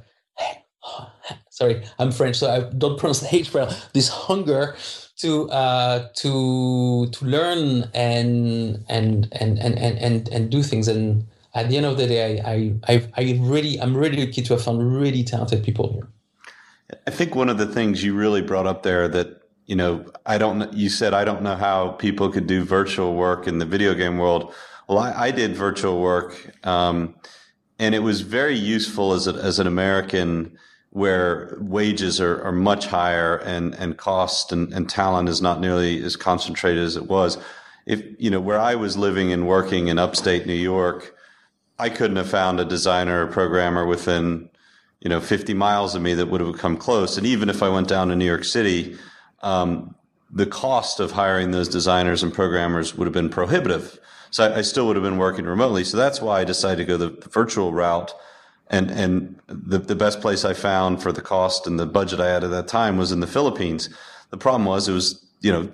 [1.49, 3.69] sorry, I'm French, so I don't pronounce the H well.
[3.93, 4.75] This hunger
[5.17, 10.87] to uh, to to learn and and and and and and do things.
[10.87, 14.53] And at the end of the day, I I I really I'm really lucky to
[14.53, 16.07] have found really talented people here.
[17.07, 19.27] I think one of the things you really brought up there that
[19.65, 23.45] you know I don't you said I don't know how people could do virtual work
[23.45, 24.53] in the video game world.
[24.87, 26.31] Well, I, I did virtual work.
[26.65, 27.15] Um,
[27.81, 30.55] and it was very useful as, a, as an American
[30.91, 36.03] where wages are, are much higher and, and cost and, and talent is not nearly
[36.03, 37.39] as concentrated as it was.
[37.87, 41.15] If, you know, where I was living and working in upstate New York,
[41.79, 44.51] I couldn't have found a designer or programmer within,
[44.99, 47.17] you know, 50 miles of me that would have come close.
[47.17, 48.95] And even if I went down to New York City,
[49.41, 49.95] um,
[50.29, 53.99] the cost of hiring those designers and programmers would have been prohibitive.
[54.31, 55.83] So I, I, still would have been working remotely.
[55.83, 58.13] So that's why I decided to go the virtual route.
[58.69, 62.29] And, and the, the best place I found for the cost and the budget I
[62.29, 63.89] had at that time was in the Philippines.
[64.29, 65.69] The problem was it was, you know,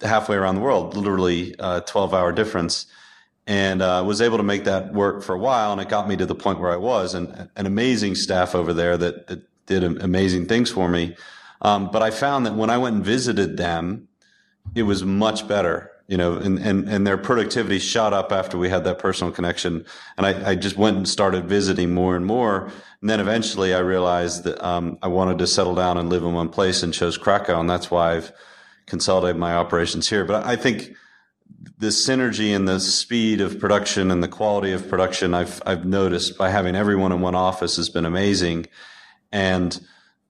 [0.00, 2.86] halfway around the world, literally a 12 hour difference.
[3.46, 5.72] And uh, was able to make that work for a while.
[5.72, 8.74] And it got me to the point where I was and an amazing staff over
[8.74, 11.16] there that, that did amazing things for me.
[11.62, 14.08] Um, but I found that when I went and visited them,
[14.74, 18.70] it was much better you know, and, and, and their productivity shot up after we
[18.70, 19.84] had that personal connection.
[20.16, 22.72] And I, I just went and started visiting more and more.
[23.02, 26.32] And then eventually I realized that, um, I wanted to settle down and live in
[26.32, 27.60] one place and chose Krakow.
[27.60, 28.32] And that's why I've
[28.86, 30.24] consolidated my operations here.
[30.24, 30.94] But I think
[31.76, 36.38] the synergy and the speed of production and the quality of production I've, I've noticed
[36.38, 38.66] by having everyone in one office has been amazing.
[39.30, 39.78] And,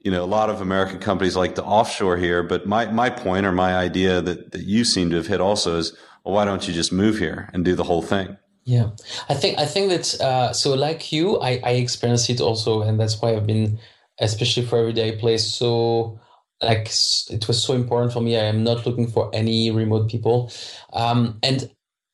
[0.01, 3.45] you know, a lot of American companies like to offshore here, but my, my point
[3.45, 6.69] or my idea that, that you seem to have hit also is, well, why don't
[6.69, 8.37] you just move here and do the whole thing?
[8.65, 8.91] Yeah,
[9.31, 13.01] I think I think that uh, so like you, I I experienced it also, and
[13.01, 13.79] that's why I've been,
[14.21, 16.21] especially for everyday place, so
[16.61, 16.91] like
[17.31, 18.37] it was so important for me.
[18.37, 20.53] I am not looking for any remote people,
[20.93, 21.71] um, and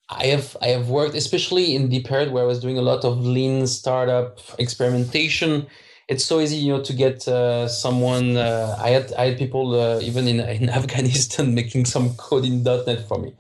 [0.09, 3.05] I have I have worked especially in the period where I was doing a lot
[3.05, 5.67] of lean startup experimentation
[6.09, 8.37] it's so easy, you know, to get uh, someone.
[8.37, 12.63] Uh, I had I had people uh, even in in Afghanistan making some code in
[12.63, 13.35] .NET for me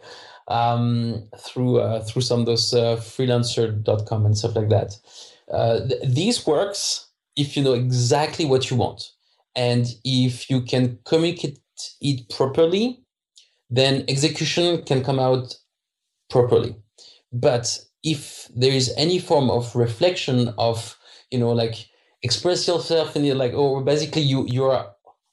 [0.48, 4.96] um, through uh, through some of those uh, freelancer.com and stuff like that.
[5.50, 9.10] Uh, th- these works if you know exactly what you want
[9.56, 11.58] and if you can communicate
[12.00, 13.00] it properly,
[13.70, 15.56] then execution can come out
[16.30, 16.76] properly.
[17.32, 20.98] But if there is any form of reflection of
[21.30, 21.86] you know like
[22.24, 24.84] express yourself and you're like oh basically you you're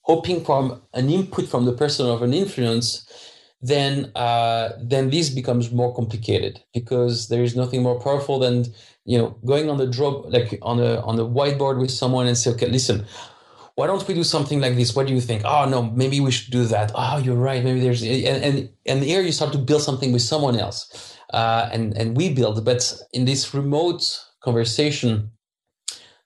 [0.02, 2.88] hoping for an input from the person of an influence
[3.64, 8.66] then uh, then this becomes more complicated because there is nothing more powerful than
[9.06, 12.38] you know going on the drop like on a on a whiteboard with someone and
[12.38, 13.06] say okay listen
[13.76, 14.96] why don't we do something like this?
[14.96, 15.44] What do you think?
[15.46, 16.92] Oh no, maybe we should do that.
[16.94, 17.64] Oh, you're right.
[17.64, 21.70] Maybe there's and and, and here you start to build something with someone else, uh,
[21.72, 22.64] and and we build.
[22.66, 22.82] But
[23.14, 24.04] in this remote
[24.44, 25.32] conversation,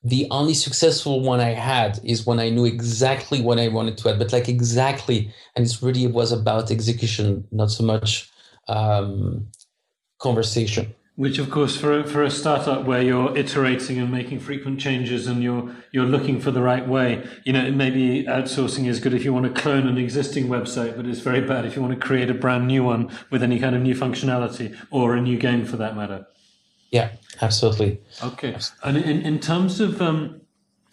[0.06, 4.10] the only successful one I had is when I knew exactly what I wanted to
[4.10, 8.30] add, but like exactly, and it's really it was about execution, not so much
[8.68, 9.48] um,
[10.20, 10.94] conversation.
[11.16, 15.26] Which, of course, for a, for a startup where you're iterating and making frequent changes
[15.26, 19.26] and you're you're looking for the right way, you know, maybe outsourcing is good if
[19.26, 22.08] you want to clone an existing website, but it's very bad if you want to
[22.08, 25.66] create a brand new one with any kind of new functionality or a new game
[25.66, 26.28] for that matter.
[26.96, 27.10] Yeah,
[27.42, 28.00] absolutely.
[28.24, 28.58] Okay.
[28.82, 30.40] And in, in terms of um,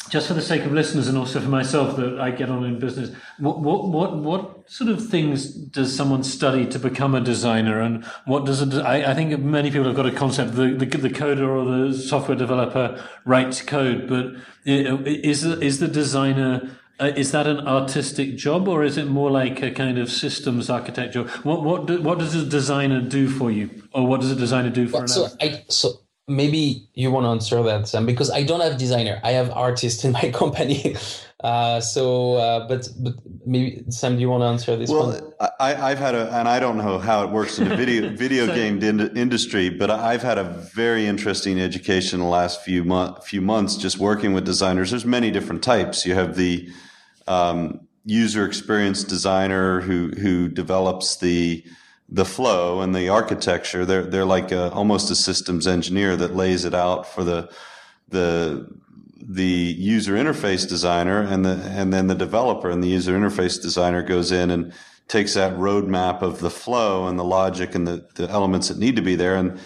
[0.08, 2.80] just for the sake of listeners and also for myself that I get on in
[2.80, 7.80] business, what what what what sort of things does someone study to become a designer,
[7.80, 8.74] and what does it?
[8.74, 11.96] I, I think many people have got a concept the, the the coder or the
[11.96, 14.34] software developer writes code, but
[14.64, 16.68] is is the designer
[17.02, 20.70] uh, is that an artistic job or is it more like a kind of systems
[20.70, 21.24] architecture?
[21.42, 24.70] What what do, what does a designer do for you, or what does a designer
[24.70, 28.44] do for well, so I, so maybe you want to answer that, Sam, because I
[28.44, 29.20] don't have designer.
[29.24, 30.96] I have artist in my company.
[31.42, 35.32] Uh, so, uh, but but maybe Sam, do you want to answer this well, one?
[35.58, 38.46] I, I've had a, and I don't know how it works in the video video
[38.46, 43.40] game in- industry, but I've had a very interesting education the last few month, few
[43.40, 44.90] months just working with designers.
[44.90, 46.06] There's many different types.
[46.06, 46.70] You have the
[47.26, 51.64] um, user experience designer who who develops the
[52.08, 53.84] the flow and the architecture.
[53.84, 57.50] They're they're like a, almost a systems engineer that lays it out for the
[58.08, 58.68] the
[59.24, 64.02] the user interface designer and the and then the developer and the user interface designer
[64.02, 64.72] goes in and
[65.08, 68.96] takes that roadmap of the flow and the logic and the, the elements that need
[68.96, 69.58] to be there and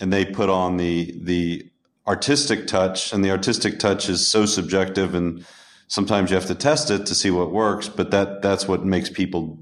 [0.00, 1.70] and they put on the the
[2.06, 5.46] artistic touch and the artistic touch is so subjective and
[5.88, 9.10] sometimes you have to test it to see what works, but that, that's what makes
[9.10, 9.58] people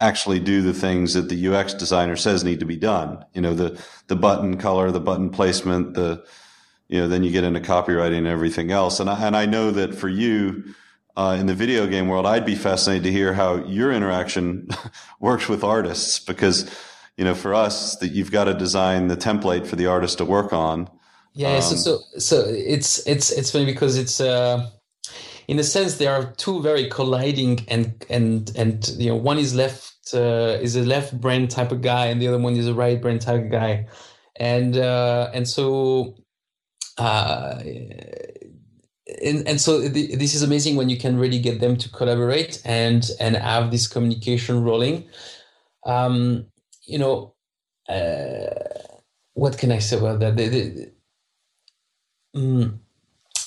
[0.00, 3.24] actually do the things that the UX designer says need to be done.
[3.34, 6.24] You know, the, the button color, the button placement, the,
[6.88, 8.98] you know, then you get into copywriting and everything else.
[8.98, 10.74] And I, and I know that for you,
[11.16, 14.68] uh, in the video game world, I'd be fascinated to hear how your interaction
[15.20, 16.74] works with artists because,
[17.16, 20.24] you know, for us that you've got to design the template for the artist to
[20.24, 20.88] work on.
[21.34, 21.56] Yeah.
[21.56, 24.70] Um, so, so, so it's, it's, it's funny because it's, uh,
[25.50, 29.52] in a sense, there are two very colliding and and and you know one is
[29.52, 32.74] left uh, is a left brain type of guy, and the other one is a
[32.74, 33.88] right brain type of guy,
[34.36, 36.14] and uh, and so.
[36.98, 37.62] Uh,
[39.24, 42.62] and, and so the, this is amazing when you can really get them to collaborate
[42.64, 45.08] and and have this communication rolling.
[45.84, 46.46] Um,
[46.84, 47.34] you know,
[47.88, 48.54] uh,
[49.34, 50.36] what can I say about that?
[50.36, 50.92] The, the,
[52.36, 52.78] mm,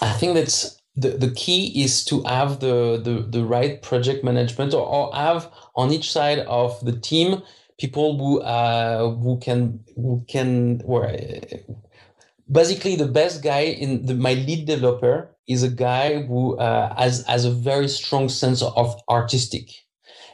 [0.01, 4.73] I think that's the, the key is to have the, the, the right project management
[4.73, 7.41] or, or have on each side of the team
[7.79, 11.11] people who uh, who can who can or
[12.51, 17.25] basically the best guy in the, my lead developer is a guy who uh, has
[17.25, 19.69] has a very strong sense of artistic.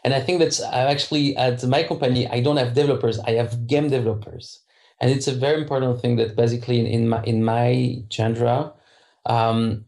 [0.03, 3.89] And i think that's actually at my company i don't have developers i have game
[3.89, 4.61] developers.
[5.01, 8.73] And it's a very important thing that basically in, in my in my genre
[9.25, 9.85] um,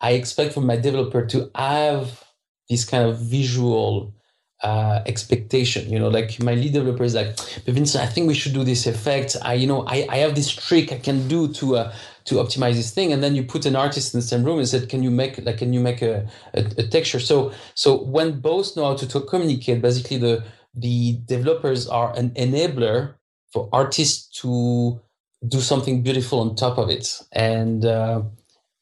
[0.00, 2.24] I expect from my developer to have
[2.68, 4.14] this kind of visual
[4.62, 5.90] uh, expectation.
[5.90, 8.64] You know, like my lead developer is like, but Vincent, I think we should do
[8.64, 9.36] this effect.
[9.42, 12.74] I, you know, I, I have this trick I can do to uh, to optimize
[12.74, 15.02] this thing, and then you put an artist in the same room and said, can
[15.02, 17.20] you make like can you make a, a, a texture?
[17.20, 22.30] So so when both know how to talk, communicate, basically the the developers are an
[22.30, 23.14] enabler
[23.52, 25.00] for artists to
[25.46, 28.22] do something beautiful on top of it, and uh,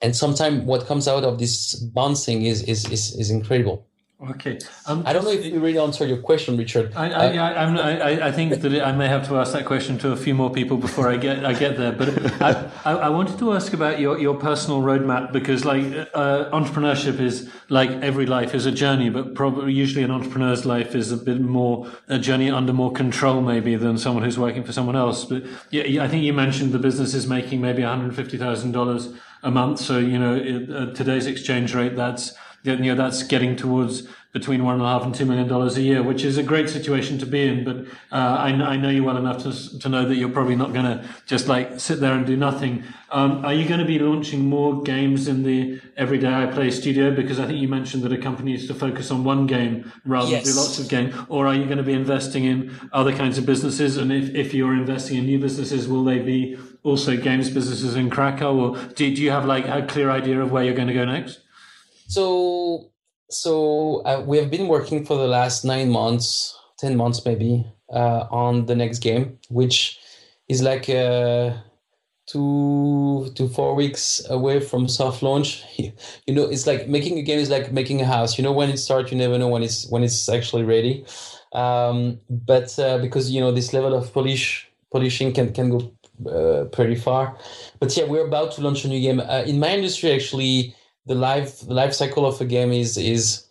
[0.00, 3.86] and sometimes what comes out of this bouncing is is is, is incredible.
[4.18, 4.58] Okay.
[4.86, 6.94] Um, I don't know if you really answered your question, Richard.
[6.96, 10.12] I, I, uh, I, I, think that I may have to ask that question to
[10.12, 11.92] a few more people before I get I get there.
[11.92, 12.08] But
[12.40, 17.50] I, I, wanted to ask about your, your personal roadmap because, like, uh, entrepreneurship is
[17.68, 21.38] like every life is a journey, but probably usually an entrepreneur's life is a bit
[21.38, 25.26] more a journey under more control, maybe, than someone who's working for someone else.
[25.26, 28.72] But yeah, I think you mentioned the business is making maybe one hundred fifty thousand
[28.72, 29.10] dollars
[29.46, 29.78] a month.
[29.78, 34.62] So you know, it, uh, today's exchange rate, that's you know that's getting towards between
[34.62, 37.16] one and a half and two million dollars a year, which is a great situation
[37.16, 37.64] to be in.
[37.64, 37.76] But
[38.12, 40.84] uh, I, I, know you well enough to, to know that you're probably not going
[40.84, 42.84] to just like sit there and do nothing.
[43.10, 47.14] Um, are you going to be launching more games in the Everyday I Play studio?
[47.14, 50.30] Because I think you mentioned that a company is to focus on one game rather
[50.30, 50.44] yes.
[50.44, 51.14] than do lots of games.
[51.30, 53.96] Or are you going to be investing in other kinds of businesses?
[53.96, 58.10] And if, if you're investing in new businesses, will they be also games businesses in
[58.10, 58.54] Krakow?
[58.54, 61.06] Or do, do you have like a clear idea of where you're going to go
[61.06, 61.40] next?
[62.08, 62.90] So
[63.30, 68.26] so uh, we have been working for the last nine months, ten months maybe, uh,
[68.30, 69.98] on the next game, which
[70.48, 71.54] is like uh,
[72.26, 75.64] two to four weeks away from soft launch.
[76.26, 78.36] You know, it's like making a game is like making a house.
[78.36, 81.04] You know, when it starts, you never know when it's when it's actually ready.
[81.52, 85.92] Um, but uh, because you know this level of polish polishing can can go
[86.30, 87.38] uh, pretty far.
[87.80, 89.20] But yeah, we're about to launch a new game.
[89.20, 90.74] Uh, in my industry, actually,
[91.06, 93.46] the life the life cycle of a game is is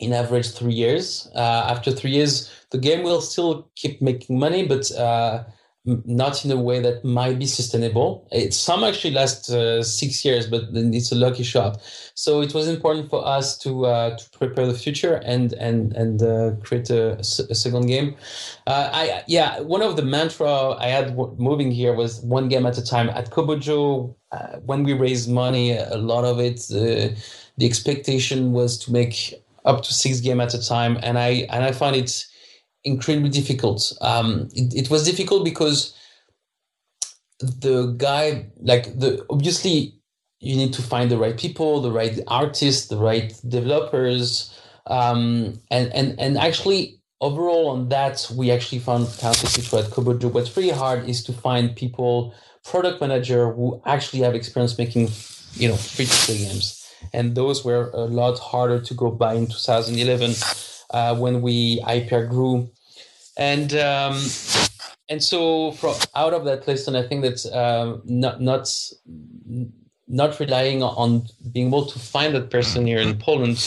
[0.00, 1.28] in average three years.
[1.34, 5.44] Uh, after three years, the game will still keep making money, but uh,
[5.84, 8.28] not in a way that might be sustainable.
[8.30, 11.80] It, some actually last uh, six years, but it's a lucky shot.
[12.14, 16.22] So it was important for us to uh, to prepare the future and and and
[16.22, 18.14] uh, create a, a, second game.
[18.66, 22.76] Uh, I yeah, one of the mantra I had moving here was one game at
[22.76, 23.08] a time.
[23.08, 27.14] At Kobojo, uh, when we raised money, a lot of it uh,
[27.56, 31.64] the expectation was to make up to six game at a time, and I and
[31.64, 32.26] I find it
[32.84, 33.92] incredibly difficult.
[34.00, 35.94] Um, it, it was difficult because
[37.40, 39.96] the guy, like the obviously,
[40.40, 44.54] you need to find the right people, the right artists, the right developers,
[44.86, 50.32] um, and and and actually overall on that we actually found countless at Kobojo.
[50.32, 55.10] What's pretty hard is to find people, product manager who actually have experience making,
[55.54, 59.34] you know, free to play games, and those were a lot harder to go by
[59.34, 60.34] in 2011
[60.90, 62.70] uh, when we IPR grew,
[63.36, 64.22] and um,
[65.08, 68.68] and so from out of that lesson, I think that um, not not
[70.10, 71.22] not relying on
[71.52, 73.58] being able to find that person here in Poland,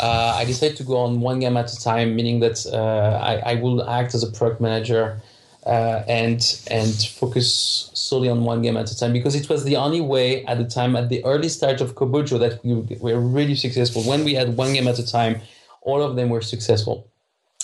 [0.00, 3.52] uh, I decided to go on one game at a time, meaning that uh, I,
[3.52, 5.20] I will act as a product manager
[5.66, 9.76] uh, and and focus solely on one game at a time because it was the
[9.76, 13.54] only way at the time at the early start of Kobojo that we were really
[13.54, 14.02] successful.
[14.02, 15.40] When we had one game at a time,
[15.82, 17.08] all of them were successful.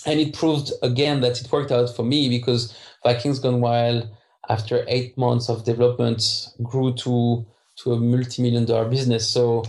[0.06, 4.08] And it proved again that it worked out for me because Vikings Gone Wild,
[4.48, 7.46] after eight months of development, grew to
[7.82, 9.28] to a multi-million dollar business.
[9.28, 9.64] So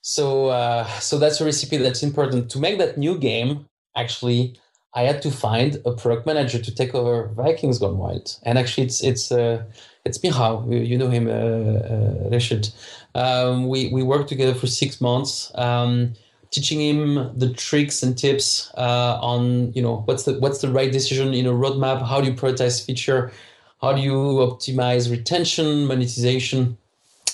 [0.00, 3.66] so uh, so that's a recipe that's important to make that new game.
[3.96, 4.58] Actually,
[4.94, 8.86] I had to find a product manager to take over Vikings Gone Wild, and actually,
[8.86, 9.64] it's it's uh,
[10.04, 10.66] it's Michał.
[10.70, 12.68] You know him, uh, uh, Richard.
[13.14, 15.52] Um, we we worked together for six months.
[15.54, 16.14] Um,
[16.50, 20.92] teaching him the tricks and tips uh, on you know what's the what's the right
[20.92, 22.06] decision in a roadmap?
[22.06, 23.32] How do you prioritize feature?
[23.80, 26.76] How do you optimize retention monetization?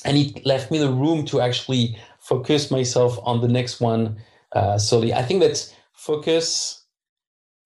[0.05, 4.19] And it left me the room to actually focus myself on the next one
[4.53, 5.15] uh, solely.
[5.15, 6.85] I think that focus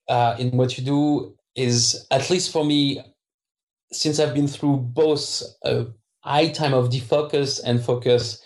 [0.08, 3.02] uh, in what you do is at least for me
[3.90, 5.86] since i've been through both a
[6.20, 8.40] high time of defocus and focus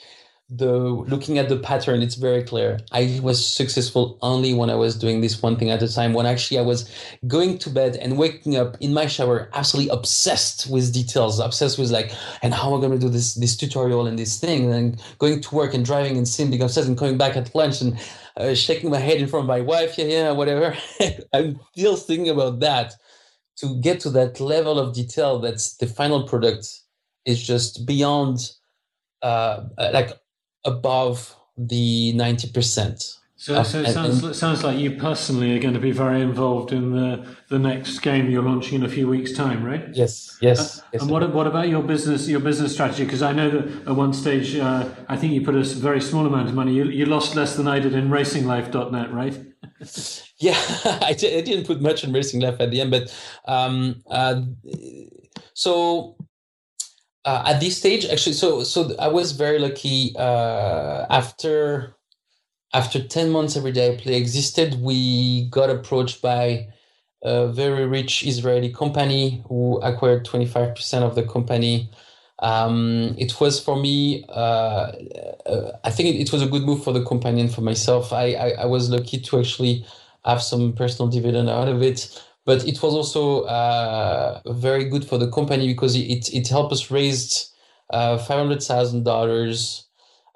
[0.54, 2.78] the looking at the pattern it's very clear.
[2.92, 6.26] I was successful only when i was doing this one thing at a time when
[6.26, 6.90] actually i was
[7.26, 11.90] going to bed and waking up in my shower absolutely obsessed with details obsessed with
[11.90, 14.72] like and how am i going to do this this tutorial and this thing?
[14.72, 17.80] And going to work and driving and seeing being obsessed and coming back at lunch
[17.80, 17.98] and
[18.36, 20.76] uh, shaking my head in front of my wife yeah yeah whatever.
[21.32, 22.94] I'm still thinking about that.
[23.58, 26.66] To get to that level of detail that's the final product
[27.24, 28.38] is just beyond
[29.22, 30.10] uh, like
[30.64, 33.18] above the 90%.
[33.42, 36.70] So, so it sounds, and, sounds like you personally are going to be very involved
[36.70, 39.84] in the, the next game you're launching in a few weeks' time, right?
[39.94, 40.78] Yes, yes.
[40.78, 43.02] Uh, yes and what, what about your business your business strategy?
[43.04, 46.24] Because I know that at one stage, uh, I think you put a very small
[46.24, 46.72] amount of money.
[46.74, 49.36] You, you lost less than I did in RacingLife.net, right?
[50.38, 50.56] yeah,
[51.02, 53.12] I didn't put much in Racing Life at the end, but
[53.46, 54.42] um, uh,
[55.52, 56.16] so
[57.24, 61.94] uh, at this stage actually so so i was very lucky uh, after
[62.74, 66.66] after 10 months every day play existed we got approached by
[67.22, 71.88] a very rich israeli company who acquired 25% of the company.
[72.40, 74.90] Um, it was for me uh,
[75.46, 78.12] uh i think it, it, was a good move for the company and for myself.
[78.12, 79.86] I, I, I was lucky to actually
[80.24, 85.18] have some personal dividend out of it but it was also uh, very good for
[85.18, 87.52] the company because it it helped us raise
[87.90, 89.88] uh, five hundred thousand uh, dollars,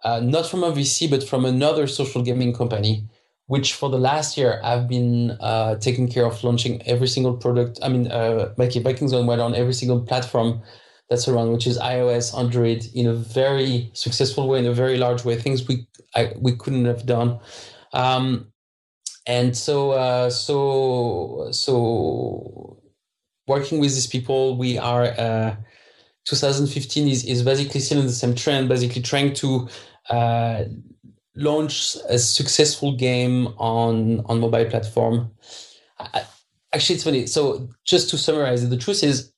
[0.05, 3.09] not from a VC but from another social gaming company,
[3.47, 7.79] which for the last year I've been uh, taking care of launching every single product.
[7.83, 10.63] I mean, uh, making Vikings Gone Wild on every single platform
[11.09, 15.25] that's around, which is iOS, Android, in a very successful way, in a very large
[15.25, 15.37] way.
[15.37, 17.39] Things we I, we couldn't have done.
[17.93, 18.53] Um,
[19.27, 22.79] and so uh, so so
[23.47, 25.57] working with these people we are uh,
[26.25, 29.69] 2015 is, is basically still in the same trend basically trying to
[30.11, 30.65] uh,
[31.37, 35.31] launch a successful game on on mobile platform.
[35.99, 36.25] I,
[36.73, 37.27] actually, it's funny.
[37.27, 39.33] So just to summarize it, the truth is,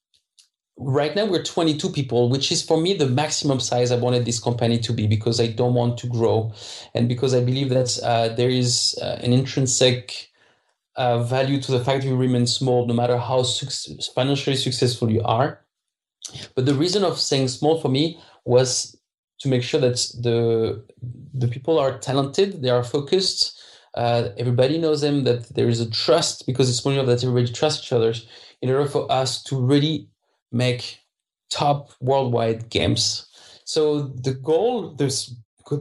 [0.78, 4.40] right now we're 22 people, which is for me the maximum size I wanted this
[4.40, 6.52] company to be because I don't want to grow,
[6.94, 10.30] and because I believe that uh, there is uh, an intrinsic
[10.96, 15.10] uh, value to the fact that you remain small, no matter how su- financially successful
[15.10, 15.64] you are.
[16.54, 18.96] But the reason of saying small for me was
[19.40, 20.84] to make sure that the
[21.34, 23.54] the people are talented, they are focused.
[23.94, 25.24] Uh, everybody knows them.
[25.24, 28.14] That there is a trust because it's money that everybody trusts each other.
[28.60, 30.08] In order for us to really
[30.52, 30.98] make
[31.50, 33.26] top worldwide games.
[33.64, 35.34] So the goal, this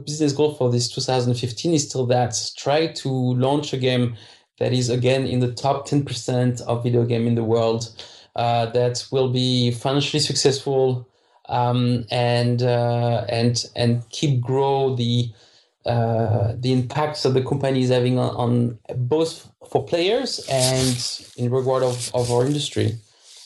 [0.04, 4.16] business goal for this 2015 is still that try to launch a game
[4.58, 7.90] that is again in the top 10% of video game in the world
[8.36, 11.08] uh, that will be financially successful
[11.48, 15.32] um, and uh, and and keep grow the
[15.86, 21.50] uh, the impacts that the company is having on, on, both for players and in
[21.50, 22.92] regard of, of our industry.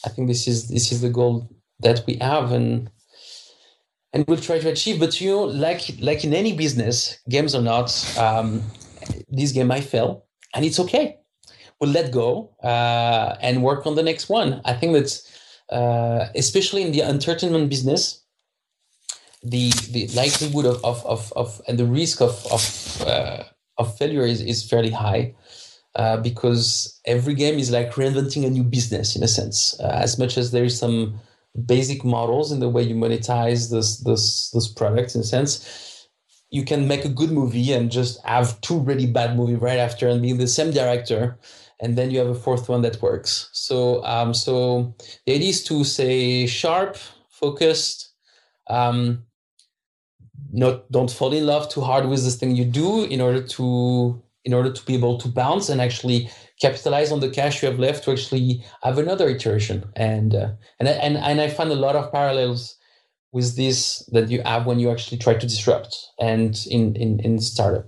[0.04, 1.48] I think this is this is the goal
[1.80, 2.90] that we have and
[4.12, 5.00] and we'll try to achieve.
[5.00, 7.88] But you know, like like in any business, games or not,
[8.18, 8.62] um,
[9.28, 11.18] this game might fail, and it's okay.
[11.80, 14.60] We'll let go uh, and work on the next one.
[14.64, 15.28] I think that's
[15.70, 18.22] uh, especially in the entertainment business,
[19.42, 23.42] the the likelihood of of, of, of and the risk of of, uh,
[23.78, 25.34] of failure is, is fairly high.
[25.94, 29.78] Uh, because every game is like reinventing a new business in a sense.
[29.78, 31.20] Uh, as much as there is some
[31.66, 36.08] basic models in the way you monetize this this this product in a sense,
[36.50, 40.08] you can make a good movie and just have two really bad movie right after
[40.08, 41.38] and be the same director
[41.82, 43.50] and then you have a fourth one that works.
[43.52, 44.94] So, um, so
[45.26, 46.96] the idea is to say sharp,
[47.28, 48.12] focused,
[48.70, 49.24] um,
[50.52, 54.21] not don't fall in love too hard with this thing you do in order to
[54.44, 56.30] in order to be able to bounce and actually
[56.60, 59.84] capitalize on the cash you have left to actually have another iteration.
[59.96, 62.76] And uh, and and and I find a lot of parallels
[63.32, 67.38] with this that you have when you actually try to disrupt and in in in
[67.40, 67.86] startup.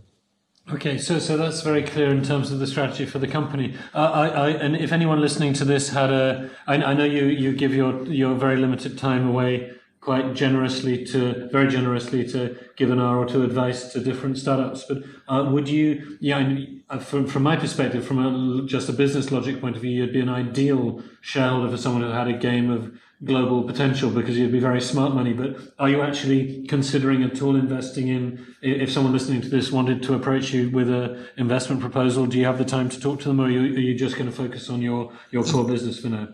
[0.73, 3.75] Okay, so so that's very clear in terms of the strategy for the company.
[3.93, 7.27] Uh, I, I, and if anyone listening to this had a, I, I know you
[7.27, 9.73] you give your your very limited time away
[10.05, 14.85] quite generously to very generously to give an hour or two advice to different startups.
[14.85, 14.99] But
[15.29, 16.57] uh, would you, yeah,
[16.91, 20.13] uh, from from my perspective, from a, just a business logic point of view, you'd
[20.13, 22.93] be an ideal shareholder for someone who had a game of
[23.25, 25.33] global potential because you'd be very smart money.
[25.33, 28.47] But are you actually considering at all investing in?
[28.63, 32.47] If someone listening to this wanted to approach you with an investment proposal, do you
[32.47, 34.37] have the time to talk to them, or are you, are you just going to
[34.37, 36.29] focus on your your core business for now?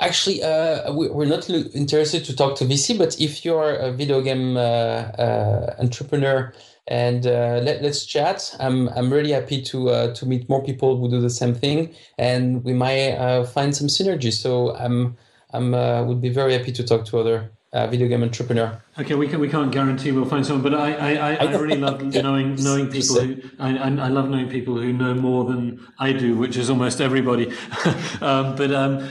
[0.00, 4.56] Actually, uh, we're not interested to talk to VC, but if you're a video game
[4.56, 6.52] uh, uh, entrepreneur
[6.88, 8.54] and uh, let, us chat.
[8.58, 11.94] I'm I'm really happy to uh, to meet more people who do the same thing,
[12.18, 14.32] and we might uh, find some synergy.
[14.32, 15.16] So I'm
[15.52, 18.82] I'm uh, would be very happy to talk to other uh, video game entrepreneur.
[18.98, 21.78] Okay, we can we can't guarantee we'll find someone, but I I, I, I really
[21.78, 26.12] love knowing knowing people who I, I love knowing people who know more than I
[26.12, 27.48] do, which is almost everybody.
[28.20, 29.08] um, but um,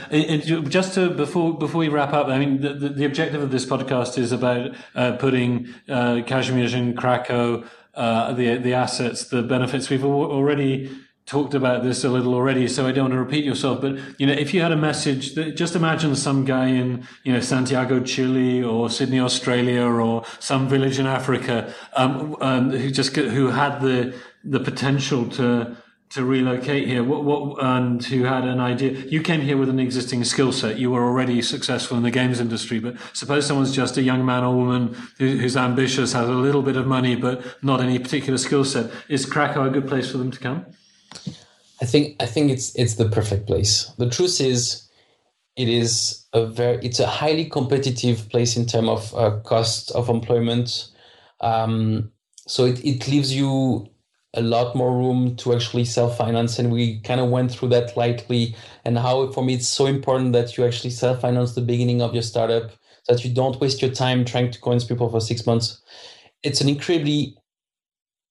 [0.68, 3.66] just to before before we wrap up, I mean the, the, the objective of this
[3.66, 7.64] podcast is about uh, putting uh, Kazimierz and Krakow.
[7.94, 9.90] Uh, the the assets, the benefits.
[9.90, 10.90] We've already
[11.26, 13.80] talked about this a little already, so I don't want to repeat yourself.
[13.80, 17.32] But you know, if you had a message, that, just imagine some guy in you
[17.32, 23.14] know Santiago, Chile, or Sydney, Australia, or some village in Africa, um, um, who just
[23.16, 24.14] who had the
[24.44, 25.76] the potential to
[26.10, 27.02] to relocate here.
[27.02, 28.90] What what and who had an idea?
[28.90, 30.78] You came here with an existing skill set.
[30.78, 32.80] You were already successful in the games industry.
[32.80, 36.62] But suppose someone's just a young man or woman who, who's ambitious, has a little
[36.62, 38.90] bit of money, but not any particular skill set.
[39.08, 40.66] Is Krakow a good place for them to come?
[41.80, 43.90] I think I think it's it's the perfect place.
[43.98, 44.88] The truth is,
[45.56, 50.08] it is a very it's a highly competitive place in terms of uh, cost of
[50.08, 50.88] employment.
[51.40, 52.12] Um,
[52.46, 53.88] so it, it leaves you
[54.34, 57.96] a lot more room to actually self finance, and we kind of went through that
[57.96, 58.54] lightly.
[58.84, 62.14] And how for me it's so important that you actually self finance the beginning of
[62.14, 62.70] your startup,
[63.02, 65.82] so that you don't waste your time trying to convince people for six months.
[66.44, 67.36] It's an incredibly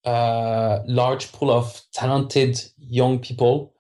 [0.06, 3.74] uh, large pool of talented young people.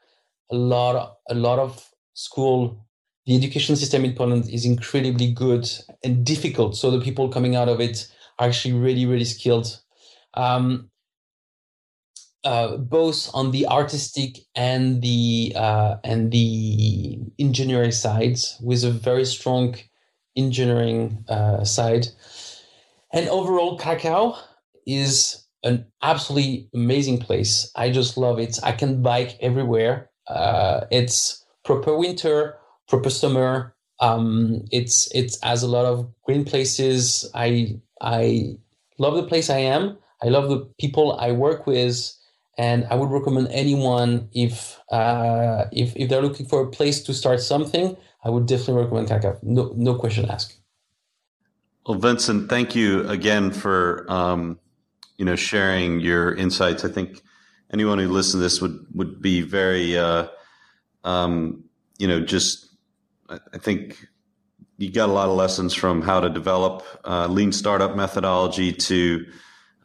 [0.52, 2.86] A lot, a lot of school.
[3.26, 5.70] The education system in Poland is incredibly good
[6.04, 6.76] and difficult.
[6.76, 9.80] So the people coming out of it are actually really, really skilled.
[10.34, 10.90] Um,
[12.44, 19.26] uh, both on the artistic and the uh, and the engineering sides, with a very
[19.26, 19.76] strong
[20.36, 22.08] engineering uh, side.
[23.14, 24.36] And overall, Krakow
[24.88, 27.72] is an absolutely amazing place.
[27.76, 28.60] I just love it.
[28.64, 30.10] I can bike everywhere.
[30.28, 32.58] Uh, it's proper winter,
[32.88, 33.76] proper summer.
[34.00, 37.30] Um, it's it has a lot of green places.
[37.36, 38.58] I I
[38.98, 39.98] love the place I am.
[40.24, 42.12] I love the people I work with,
[42.58, 47.14] and I would recommend anyone if uh, if if they're looking for a place to
[47.14, 47.96] start something.
[48.24, 49.38] I would definitely recommend Krakow.
[49.44, 50.58] No no question asked.
[51.88, 54.60] Well, Vincent, thank you again for um,
[55.22, 56.84] you know sharing your insights.
[56.84, 57.22] I think
[57.72, 60.26] anyone who listens to this would would be very uh,
[61.04, 61.66] um,
[62.00, 62.68] you know just
[63.30, 64.04] I think
[64.80, 69.28] you got a lot of lessons from how to develop uh, lean startup methodology to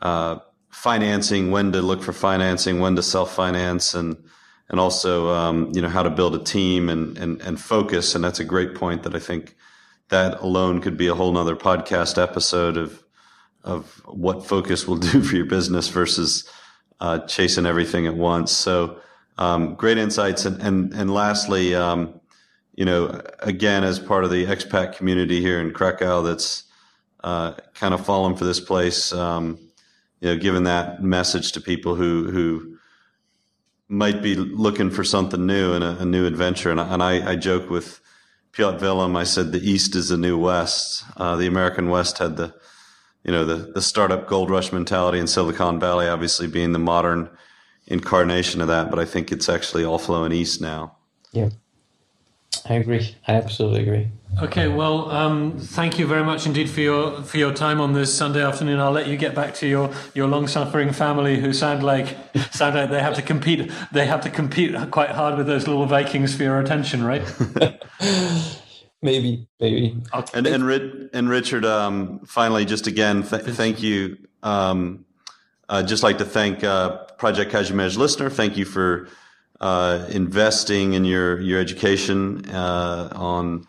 [0.01, 0.39] uh,
[0.70, 4.16] financing, when to look for financing, when to self finance, and
[4.70, 8.14] and also um, you know how to build a team and, and and focus.
[8.14, 9.55] And that's a great point that I think
[10.09, 13.03] that alone could be a whole nother podcast episode of
[13.66, 16.48] of what focus will do for your business versus
[17.00, 18.52] uh, chasing everything at once.
[18.52, 18.98] So
[19.38, 20.44] um, great insights.
[20.46, 22.20] And and and lastly, um,
[22.74, 26.64] you know, again, as part of the expat community here in Krakow, that's
[27.22, 29.12] uh, kind of fallen for this place.
[29.12, 29.58] Um,
[30.20, 32.78] you know, giving that message to people who who
[33.88, 36.70] might be looking for something new and a, a new adventure.
[36.70, 38.00] And, and I, I joke with
[38.56, 41.04] Piotr Willem, I said the East is the new West.
[41.16, 42.54] Uh, the American West had the,
[43.26, 47.28] you know, the, the startup gold rush mentality in Silicon Valley, obviously being the modern
[47.88, 48.88] incarnation of that.
[48.88, 50.96] But I think it's actually all flowing east now.
[51.32, 51.50] Yeah.
[52.68, 53.16] I agree.
[53.26, 54.08] I absolutely agree.
[54.42, 58.12] Okay, well, um, thank you very much indeed for your for your time on this
[58.12, 58.80] Sunday afternoon.
[58.80, 62.16] I'll let you get back to your, your long suffering family, who sound like
[62.50, 63.70] sound like they have to compete.
[63.92, 67.22] They have to compete quite hard with those little Vikings for your attention, right?
[69.03, 69.97] maybe, maybe.
[70.12, 70.38] Okay.
[70.38, 74.18] And and, and Richard, um, finally, just again, th- thank you.
[74.42, 75.05] Um,
[75.68, 78.30] uh, just like to thank uh, Project Kazimierz listener.
[78.30, 79.09] Thank you for
[79.61, 83.66] uh, investing in your your education uh, on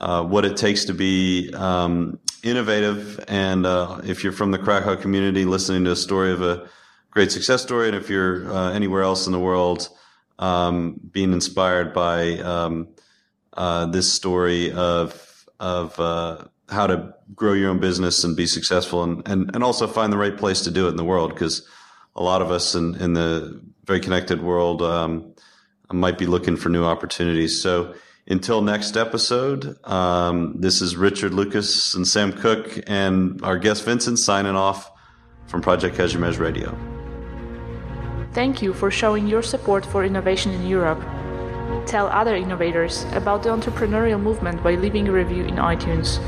[0.00, 3.24] uh, what it takes to be um, innovative.
[3.28, 6.68] And uh, if you're from the Krakow community, listening to a story of a
[7.10, 9.88] great success story, and if you're uh, anywhere else in the world,
[10.38, 12.88] um, being inspired by um,
[13.54, 15.96] uh, this story of of
[16.68, 20.18] how to grow your own business and be successful, and and and also find the
[20.18, 21.66] right place to do it in the world, because
[22.16, 25.34] a lot of us in in the very connected world um,
[25.90, 27.60] might be looking for new opportunities.
[27.60, 27.94] So
[28.28, 34.18] until next episode, um, this is Richard Lucas and Sam Cook and our guest Vincent
[34.18, 34.90] signing off
[35.46, 36.76] from Project Kazimierz Radio.
[38.32, 41.02] Thank you for showing your support for innovation in Europe.
[41.86, 46.20] Tell other innovators about the entrepreneurial movement by leaving a review in iTunes.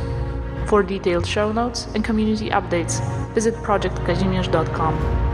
[0.69, 3.01] For detailed show notes and community updates,
[3.35, 5.34] visit projectkazimierz.com.